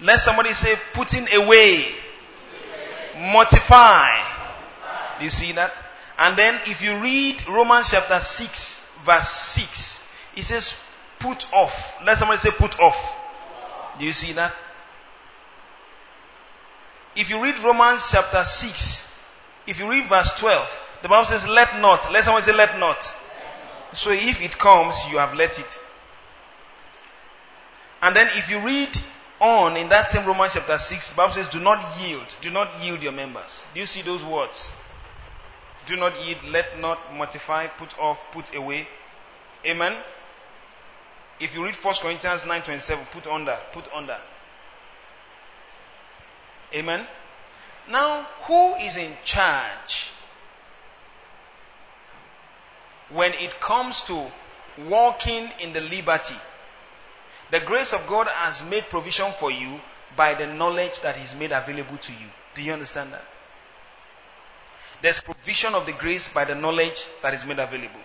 [0.00, 1.86] Let somebody say putting away.
[3.16, 4.08] Mortify.
[5.18, 5.72] Do you see that?
[6.18, 10.02] And then if you read Romans chapter 6 verse 6,
[10.34, 10.82] it says
[11.20, 11.96] put off.
[12.04, 13.16] Let somebody say put off.
[14.00, 14.52] Do you see that?
[17.14, 19.08] If you read Romans chapter 6,
[19.68, 22.12] if you read verse 12, the Bible says let not.
[22.12, 23.14] Let someone say let not.
[23.92, 25.78] So if it comes, you have let it.
[28.02, 28.96] And then if you read
[29.40, 32.34] on in that same Romans chapter 6, the Bible says, do not yield.
[32.40, 33.64] Do not yield your members.
[33.74, 34.72] Do you see those words?
[35.86, 38.86] Do not yield, let not mortify, put off, put away.
[39.64, 39.96] Amen.
[41.40, 44.18] If you read 1 Corinthians 9:27, put under, put under.
[46.74, 47.06] Amen.
[47.88, 50.10] Now, who is in charge
[53.10, 54.30] when it comes to
[54.86, 56.36] walking in the liberty.
[57.50, 59.80] The grace of God has made provision for you
[60.16, 62.28] by the knowledge that is made available to you.
[62.54, 63.24] Do you understand that?
[65.00, 68.00] There's provision of the grace by the knowledge that is made available.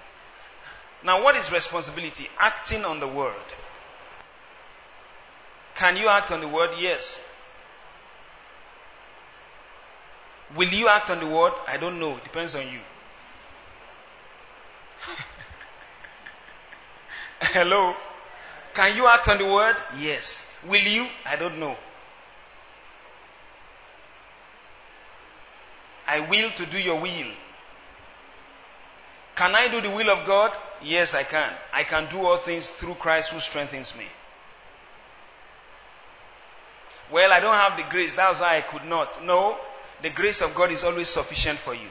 [1.03, 2.29] Now, what is responsibility?
[2.39, 3.33] Acting on the word.
[5.75, 6.69] Can you act on the word?
[6.79, 7.19] Yes.
[10.55, 11.53] Will you act on the word?
[11.67, 12.17] I don't know.
[12.17, 12.79] It depends on you.
[17.41, 17.95] Hello?
[18.73, 19.75] Can you act on the word?
[19.97, 20.45] Yes.
[20.65, 21.07] Will you?
[21.25, 21.75] I don't know.
[26.07, 27.31] I will to do your will.
[29.35, 30.51] Can I do the will of God?
[30.81, 31.51] Yes, I can.
[31.71, 34.05] I can do all things through Christ who strengthens me.
[37.11, 38.13] Well, I don't have the grace.
[38.13, 39.23] That's why I could not.
[39.23, 39.57] No,
[40.01, 41.89] the grace of God is always sufficient for you.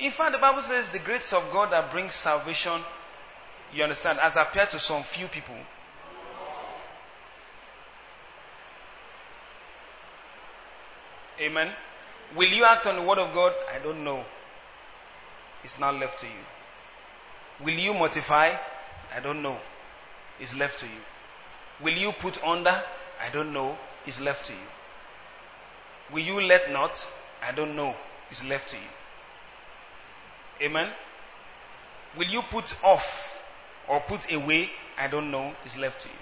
[0.00, 2.80] In fact, the Bible says the grace of God that brings salvation,
[3.74, 5.54] you understand, has appeared to some few people.
[11.38, 11.70] Amen.
[12.34, 13.52] Will you act on the word of God?
[13.74, 14.24] I don't know.
[15.64, 17.64] It's not left to you.
[17.64, 18.56] Will you mortify?
[19.14, 19.58] I don't know.
[20.38, 21.02] It's left to you.
[21.82, 22.70] Will you put under?
[23.20, 23.76] I don't know.
[24.06, 24.68] It's left to you.
[26.12, 27.06] Will you let not?
[27.42, 27.94] I don't know.
[28.30, 28.82] It's left to you.
[30.62, 30.90] Amen.
[32.16, 33.40] Will you put off
[33.88, 34.70] or put away?
[34.98, 35.54] I don't know.
[35.64, 36.14] It's left to you.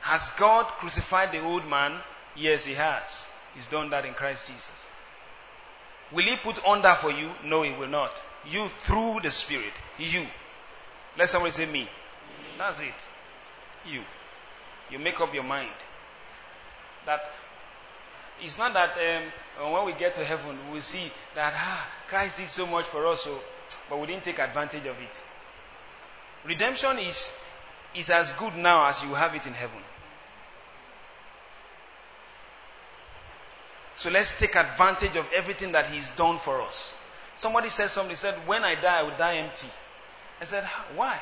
[0.00, 2.00] Has God crucified the old man?
[2.34, 3.28] Yes, He has.
[3.54, 4.86] He's done that in Christ Jesus.
[6.12, 7.30] Will He put under for you?
[7.44, 8.18] No, He will not.
[8.46, 9.72] You through the Spirit.
[9.98, 10.26] You.
[11.18, 11.88] Let somebody say me.
[12.56, 12.86] That's it.
[13.84, 14.02] You.
[14.90, 15.74] You make up your mind.
[17.04, 17.20] That
[18.42, 22.48] it's not that um, when we get to heaven, we'll see that ah, Christ did
[22.48, 23.38] so much for us, so,
[23.90, 25.20] but we didn't take advantage of it.
[26.44, 27.32] Redemption is,
[27.94, 29.80] is as good now as you have it in heaven.
[33.96, 36.94] So let's take advantage of everything that He's done for us.
[37.34, 39.68] Somebody said something, said, When I die, I will die empty.
[40.40, 41.18] I said, Why?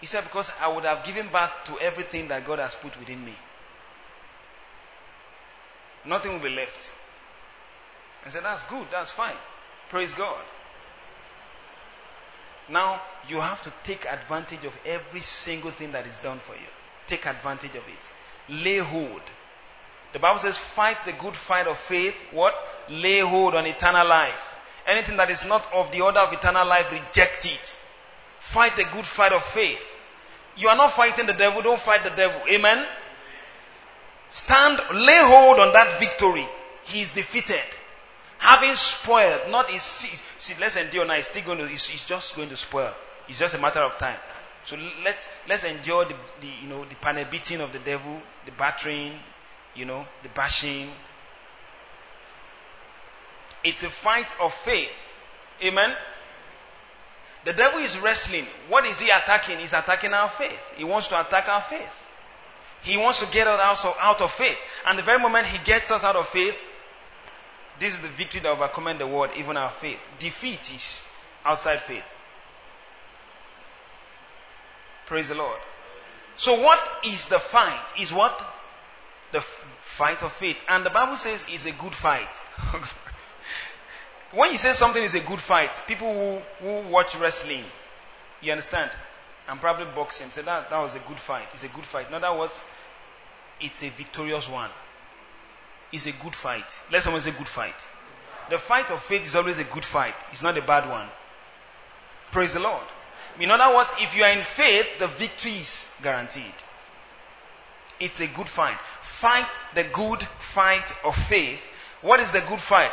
[0.00, 3.24] He said, Because I would have given back to everything that God has put within
[3.24, 3.34] me.
[6.04, 6.92] Nothing will be left.
[8.24, 9.36] I said, That's good, that's fine.
[9.88, 10.40] Praise God.
[12.68, 16.68] Now, you have to take advantage of every single thing that is done for you.
[17.06, 18.08] Take advantage of it.
[18.48, 19.22] Lay hold.
[20.12, 22.14] The Bible says, fight the good fight of faith.
[22.32, 22.54] What?
[22.90, 24.54] Lay hold on eternal life.
[24.86, 27.74] Anything that is not of the order of eternal life, reject it.
[28.40, 29.82] Fight the good fight of faith.
[30.56, 32.40] You are not fighting the devil, don't fight the devil.
[32.48, 32.84] Amen?
[34.30, 36.46] Stand, lay hold on that victory.
[36.84, 37.62] He is defeated.
[38.38, 41.14] Having spoiled, not his see, let's endure now.
[41.14, 42.94] He's still going to, he's, just going to spoil.
[43.28, 44.18] It's just a matter of time.
[44.64, 48.52] So let's, let's endure the, the, you know, the panel beating of the devil, the
[48.52, 49.14] battering,
[49.74, 50.90] you know, the bashing.
[53.64, 54.92] It's a fight of faith.
[55.64, 55.94] Amen.
[57.44, 58.46] The devil is wrestling.
[58.68, 59.58] What is he attacking?
[59.58, 60.60] He's attacking our faith.
[60.76, 62.04] He wants to attack our faith.
[62.82, 64.58] He wants to get us out, of faith.
[64.86, 66.56] And the very moment he gets us out of faith,
[67.78, 69.98] this is the victory that overcomes the world, even our faith.
[70.18, 71.02] Defeat is
[71.44, 72.04] outside faith.
[75.06, 75.58] Praise the Lord.
[76.36, 77.84] So what is the fight?
[77.98, 78.40] Is what?
[79.32, 79.40] The
[79.80, 80.56] fight of faith.
[80.68, 82.28] And the Bible says it's a good fight.
[84.32, 87.64] when you say something is a good fight, people who, who watch wrestling,
[88.40, 88.90] you understand?
[89.48, 91.48] And probably boxing say that that was a good fight.
[91.54, 92.08] It's a good fight.
[92.08, 92.62] In other words,
[93.60, 94.70] it's a victorious one.
[95.90, 96.78] It's a good fight.
[96.92, 97.88] Let someone say good fight.
[98.50, 100.14] The fight of faith is always a good fight.
[100.32, 101.08] It's not a bad one.
[102.30, 102.84] Praise the Lord.
[103.40, 106.44] In other words, if you are in faith, the victory is guaranteed.
[108.00, 108.78] It's a good fight.
[109.00, 111.62] Fight the good fight of faith.
[112.02, 112.92] What is the good fight?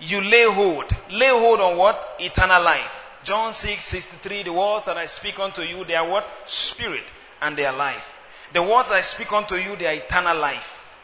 [0.00, 0.90] You lay hold.
[1.10, 2.16] Lay hold on what?
[2.18, 2.99] Eternal life.
[3.24, 6.26] John 6, 63, the words that I speak unto you, they are what?
[6.46, 7.04] Spirit
[7.40, 8.16] and they are life.
[8.52, 10.94] The words I speak unto you, they are eternal life.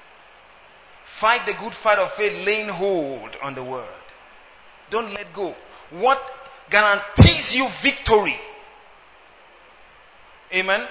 [1.04, 3.86] Fight the good fight of faith, laying hold on the word.
[4.90, 5.54] Don't let go.
[5.90, 6.22] What
[6.70, 8.38] guarantees you victory?
[10.52, 10.86] Amen.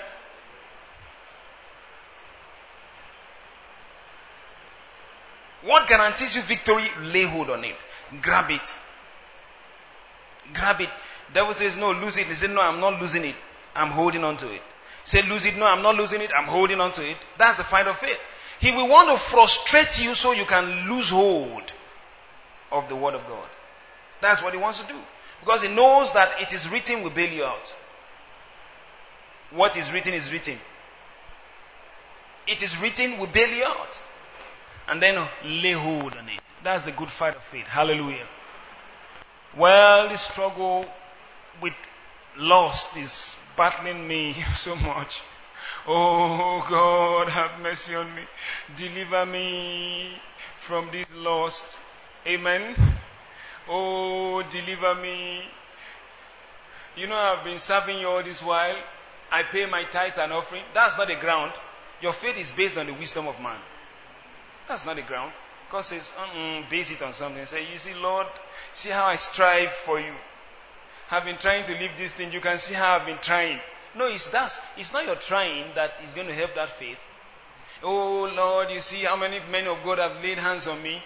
[5.64, 6.86] What guarantees you victory?
[7.02, 7.76] Lay hold on it.
[8.22, 8.76] Grab it.
[10.54, 10.90] Grab it.
[11.34, 12.28] Devil says, no, lose it.
[12.28, 13.36] He said, no, I'm not losing it.
[13.76, 14.62] I'm holding on to it.
[15.04, 15.58] Say, lose it.
[15.58, 16.32] No, I'm not losing it.
[16.36, 17.18] I'm holding on to it.
[17.38, 18.18] That's the fight of faith.
[18.60, 21.64] He will want to frustrate you so you can lose hold
[22.72, 23.48] of the word of God.
[24.22, 25.00] That's what he wants to do.
[25.42, 27.76] Because he knows that it is written will bail you out.
[29.52, 30.58] What is written is written.
[32.48, 34.00] It is written will bail you out.
[34.88, 36.42] And then lay hold on it.
[36.64, 37.66] That's the good fight of faith.
[37.66, 38.26] Hallelujah.
[39.56, 40.86] Well, the struggle
[41.62, 41.74] with
[42.38, 45.22] lust is battling me so much.
[45.88, 48.24] Oh God, have mercy on me.
[48.76, 50.12] Deliver me
[50.60, 51.80] from this lust.
[52.28, 52.76] Amen.
[53.70, 55.42] Oh, deliver me.
[56.96, 58.76] You know, I've been serving you all this while.
[59.32, 60.64] I pay my tithes and offering.
[60.74, 61.52] That's not the ground.
[62.02, 63.60] Your faith is based on the wisdom of man.
[64.68, 65.32] That's not the ground.
[65.72, 66.14] God says,
[66.70, 67.46] base it on something.
[67.46, 68.28] Say, you see, Lord,
[68.74, 70.14] see how I strive for you.
[71.12, 72.32] I've been trying to live this thing.
[72.32, 73.60] You can see how I've been trying.
[73.96, 74.52] No, it's that.
[74.76, 76.98] It's not your trying that is going to help that faith.
[77.84, 81.02] Oh Lord, you see how many men of God have laid hands on me.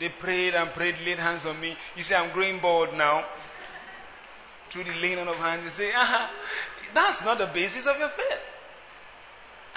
[0.00, 1.76] They prayed and prayed, laid hands on me.
[1.96, 3.24] You see, I'm growing bold now.
[4.70, 6.30] Through the laying on of hands, you say, ah,
[6.94, 8.40] that's not the basis of your faith.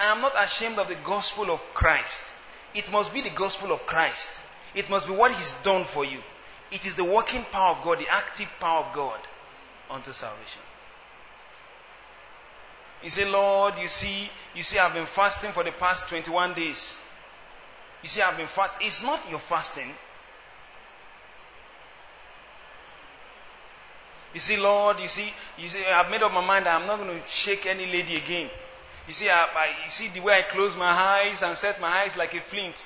[0.00, 2.32] I am not ashamed of the gospel of Christ.
[2.74, 4.40] It must be the gospel of Christ.
[4.74, 6.20] It must be what He's done for you.
[6.72, 9.20] It is the working power of God, the active power of God
[9.94, 10.60] unto salvation.
[13.02, 16.96] You say, Lord, you see, you see, I've been fasting for the past 21 days.
[18.02, 18.86] You see, I've been fasting.
[18.86, 19.90] It's not your fasting.
[24.32, 26.98] You see, Lord, you see, you see, I've made up my mind that I'm not
[26.98, 28.50] going to shake any lady again.
[29.06, 31.88] You see, I, I, you see the way I close my eyes and set my
[31.88, 32.84] eyes like a flint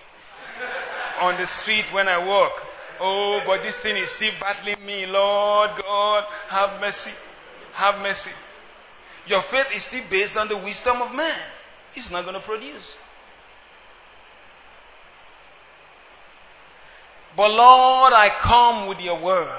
[1.21, 2.67] on the street when I walk.
[3.01, 5.07] Oh, but this thing is still battling me.
[5.07, 7.13] Lord God, have mercy.
[7.73, 8.31] Have mercy.
[9.27, 11.39] Your faith is still based on the wisdom of man.
[11.95, 12.97] It's not going to produce.
[17.37, 19.55] But Lord, I come with your word.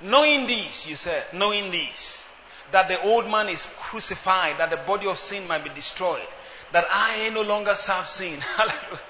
[0.00, 2.24] Knowing this, you said, knowing this,
[2.70, 6.26] that the old man is crucified, that the body of sin might be destroyed,
[6.72, 8.40] that I no longer serve sin.
[8.56, 9.00] Hallelujah.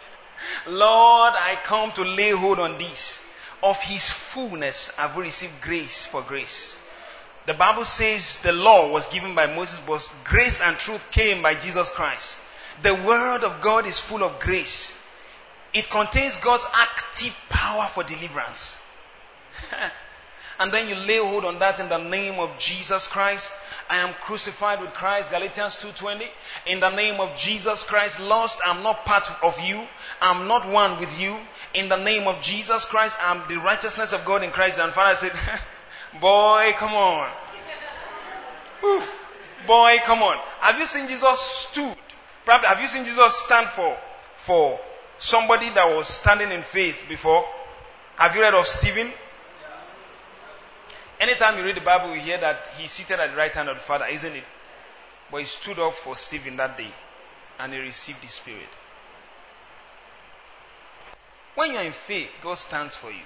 [0.66, 3.22] Lord, I come to lay hold on this.
[3.62, 6.78] Of his fullness I've received grace for grace.
[7.46, 11.54] The Bible says the law was given by Moses, but grace and truth came by
[11.54, 12.40] Jesus Christ.
[12.82, 14.94] The word of God is full of grace.
[15.72, 18.80] It contains God's active power for deliverance.
[20.58, 23.54] and then you lay hold on that in the name of Jesus Christ.
[23.88, 26.28] I am crucified with Christ, Galatians 2:20.
[26.66, 29.86] In the name of Jesus Christ, lost, I'm not part of you.
[30.20, 31.38] I'm not one with you.
[31.74, 34.78] In the name of Jesus Christ, I'm the righteousness of God in Christ.
[34.78, 35.32] And Father said,
[36.20, 37.30] Boy, come on.
[39.66, 40.38] Boy, come on.
[40.60, 41.96] Have you seen Jesus stood?
[42.44, 43.96] Probably, have you seen Jesus stand for,
[44.36, 44.78] for
[45.18, 47.44] somebody that was standing in faith before?
[48.16, 49.12] Have you read of Stephen?
[51.20, 53.76] Anytime you read the Bible, you hear that he's seated at the right hand of
[53.76, 54.44] the Father, isn't it?
[55.30, 56.92] But he stood up for Stephen that day
[57.58, 58.68] and he received the Spirit.
[61.54, 63.22] When you're in faith, God stands for you.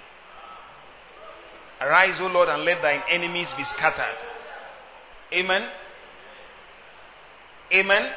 [1.81, 4.17] Arise, O Lord, and let thine enemies be scattered.
[5.33, 5.67] Amen.
[7.73, 8.11] Amen.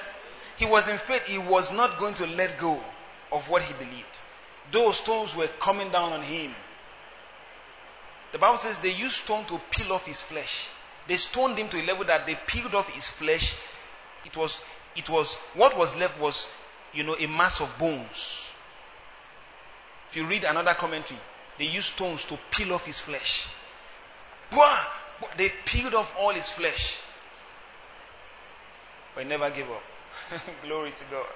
[0.57, 1.25] He was in faith.
[1.25, 2.83] He was not going to let go
[3.31, 4.19] of what he believed.
[4.71, 6.55] Those stones were coming down on him.
[8.33, 10.69] The Bible says they used stone to peel off his flesh.
[11.07, 13.55] They stoned him to a level that they peeled off his flesh.
[14.25, 14.61] It was,
[14.97, 16.51] it was, what was left was,
[16.95, 18.51] you know, a mass of bones.
[20.11, 21.21] If you read another commentary,
[21.59, 23.49] they used stones to peel off his flesh.
[25.37, 26.99] They peeled off all his flesh.
[29.15, 29.83] But he never gave up.
[30.65, 31.27] Glory to God.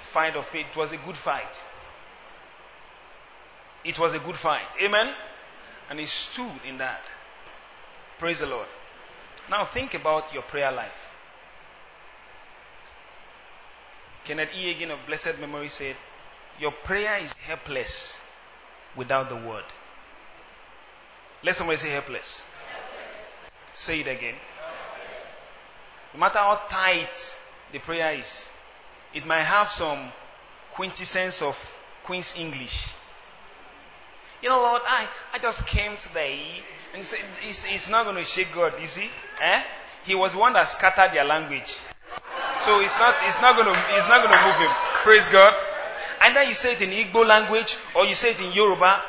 [0.00, 0.66] Fight of faith.
[0.70, 1.62] It was a good fight.
[3.84, 4.76] It was a good fight.
[4.82, 5.14] Amen.
[5.88, 7.02] And he stood in that.
[8.18, 8.66] Praise the Lord.
[9.50, 11.12] Now think about your prayer life.
[14.24, 14.74] Kenneth E.
[14.74, 15.94] Hagin of blessed memory said,
[16.58, 18.18] Your prayer is helpless
[18.96, 19.64] without the word.
[21.44, 22.40] Let somebody say helpless.
[22.40, 23.26] helpless.
[23.72, 24.34] Say it again.
[24.34, 25.26] Helpless.
[26.14, 27.36] No matter how tight
[27.70, 28.48] the prayer is,
[29.14, 30.10] it might have some
[30.72, 31.56] quintessence of
[32.02, 32.88] Queen's English.
[34.42, 36.40] You know, Lord, I, I just came today
[36.92, 37.18] and he said,
[37.48, 39.08] it's, it's not going to shake God, you see?
[39.40, 39.62] Eh?
[40.04, 41.76] He was one that scattered their language.
[42.60, 44.70] So it's not, it's not going to, it's not going to move him.
[45.02, 45.54] Praise God.
[46.20, 49.02] Either you say it in Igbo language or you say it in Yoruba.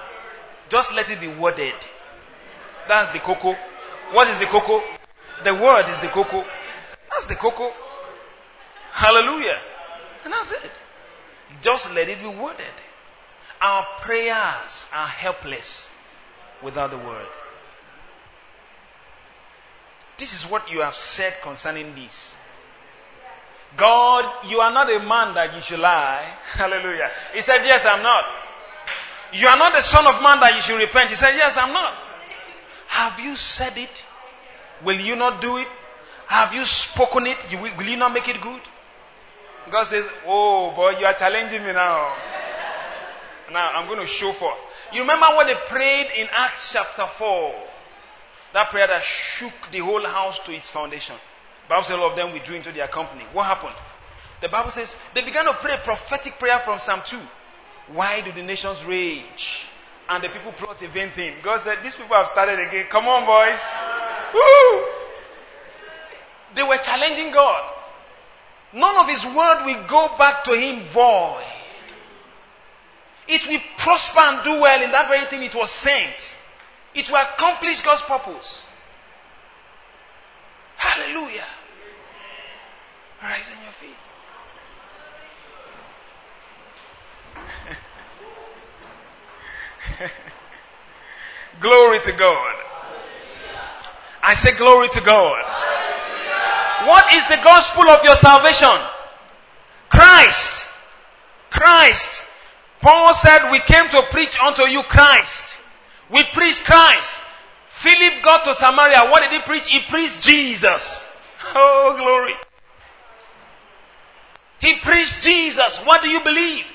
[0.70, 1.74] Just let it be worded.
[2.88, 3.56] That's the cocoa.
[4.12, 4.82] What is the cocoa?
[5.44, 6.46] The word is the cocoa.
[7.12, 7.72] That's the cocoa.
[8.92, 9.58] Hallelujah.
[10.24, 10.72] And that's it.
[11.62, 12.66] Just let it be worded.
[13.62, 15.90] Our prayers are helpless
[16.62, 17.28] without the word.
[20.18, 22.36] This is what you have said concerning this.
[23.76, 26.34] God, you are not a man that you should lie.
[26.54, 27.12] Hallelujah.
[27.34, 28.26] He said, Yes, I'm not.
[29.34, 31.10] You are not the son of man that you should repent.
[31.10, 31.94] He said, Yes, I'm not.
[32.88, 34.06] Have you said it?
[34.84, 35.68] Will you not do it?
[36.28, 37.38] Have you spoken it?
[37.60, 38.62] will you not make it good?
[39.70, 42.16] God says, Oh boy, you are challenging me now.
[43.52, 44.58] Now I'm going to show forth.
[44.94, 47.56] You remember what they prayed in Acts chapter 4?
[48.54, 51.16] That prayer that shook the whole house to its foundation.
[51.68, 53.24] The Bible says all of them withdrew into their company.
[53.34, 53.76] What happened?
[54.42, 57.20] The Bible says they began to pray a prophetic prayer from Psalm 2.
[57.94, 59.66] Why do the nations rage?
[60.10, 61.36] And the people plot a vain thing.
[61.44, 62.86] God said, These people have started again.
[62.90, 63.62] Come on, boys.
[64.34, 64.86] Woo!
[66.56, 67.74] They were challenging God.
[68.74, 71.44] None of his word will go back to him void.
[73.28, 76.36] It will prosper and do well in that very thing it was sent.
[76.96, 78.66] It will accomplish God's purpose.
[80.78, 81.44] Hallelujah.
[83.22, 83.96] Rise on your feet.
[91.60, 92.56] glory to God.
[94.24, 95.44] I say glory to God.
[96.86, 98.70] What is the gospel of your salvation?
[99.90, 100.68] Christ.
[101.50, 102.24] Christ.
[102.82, 105.60] Paul said, We came to preach unto you Christ.
[106.10, 107.22] We preach Christ.
[107.70, 109.10] Philip got to Samaria.
[109.10, 109.68] What did he preach?
[109.68, 111.04] He preached Jesus.
[111.56, 112.34] Oh, glory.
[114.60, 115.78] He preached Jesus.
[115.86, 116.66] What do you believe?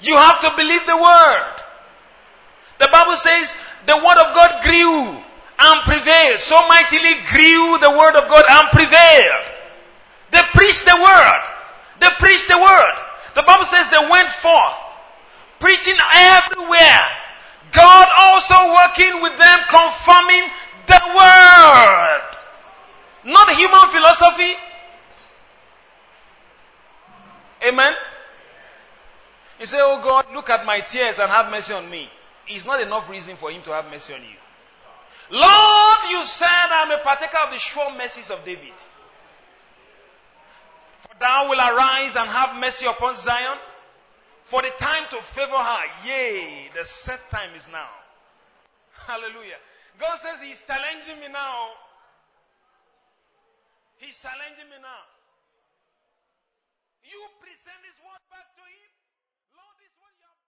[0.00, 1.54] You have to believe the word.
[2.80, 3.54] The Bible says
[3.86, 5.22] the word of God grew
[5.58, 6.40] and prevailed.
[6.40, 9.44] So mightily grew the word of God and prevailed.
[10.32, 11.42] They preached the word.
[12.00, 12.94] They preached the word.
[13.34, 14.74] The Bible says they went forth,
[15.62, 17.06] preaching everywhere.
[17.70, 20.44] God also working with them, confirming
[20.86, 22.22] the word.
[23.24, 24.54] Not human philosophy.
[27.64, 27.94] Amen.
[29.60, 32.10] You say, Oh God, look at my tears and have mercy on me.
[32.48, 34.36] It's not enough reason for him to have mercy on you.
[35.30, 38.74] Lord, you said I'm a partaker of the sure mercies of David.
[40.98, 43.56] For thou will arise and have mercy upon Zion,
[44.42, 45.84] for the time to favor her.
[46.06, 47.88] Yea, the set time is now.
[49.06, 49.58] Hallelujah.
[49.98, 51.68] God says He's challenging me now.
[53.98, 55.06] He's challenging me now.
[57.04, 58.90] You present His word back to Him.
[59.58, 60.42] Lord, this is what you have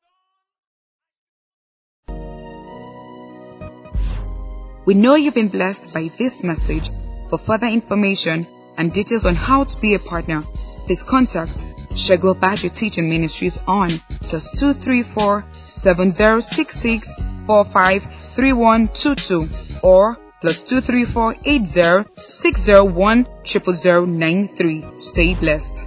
[4.75, 4.85] done.
[4.87, 6.91] We know you've been blessed by this message.
[7.31, 8.47] For further information
[8.77, 10.43] and details on how to be a partner,
[10.87, 11.65] please contact
[11.95, 13.89] Obadje Teaching Ministries on
[14.21, 17.15] plus 234 7066
[17.47, 19.49] 453122
[19.83, 24.85] or plus 234 80 601 00093.
[24.97, 25.87] Stay blessed.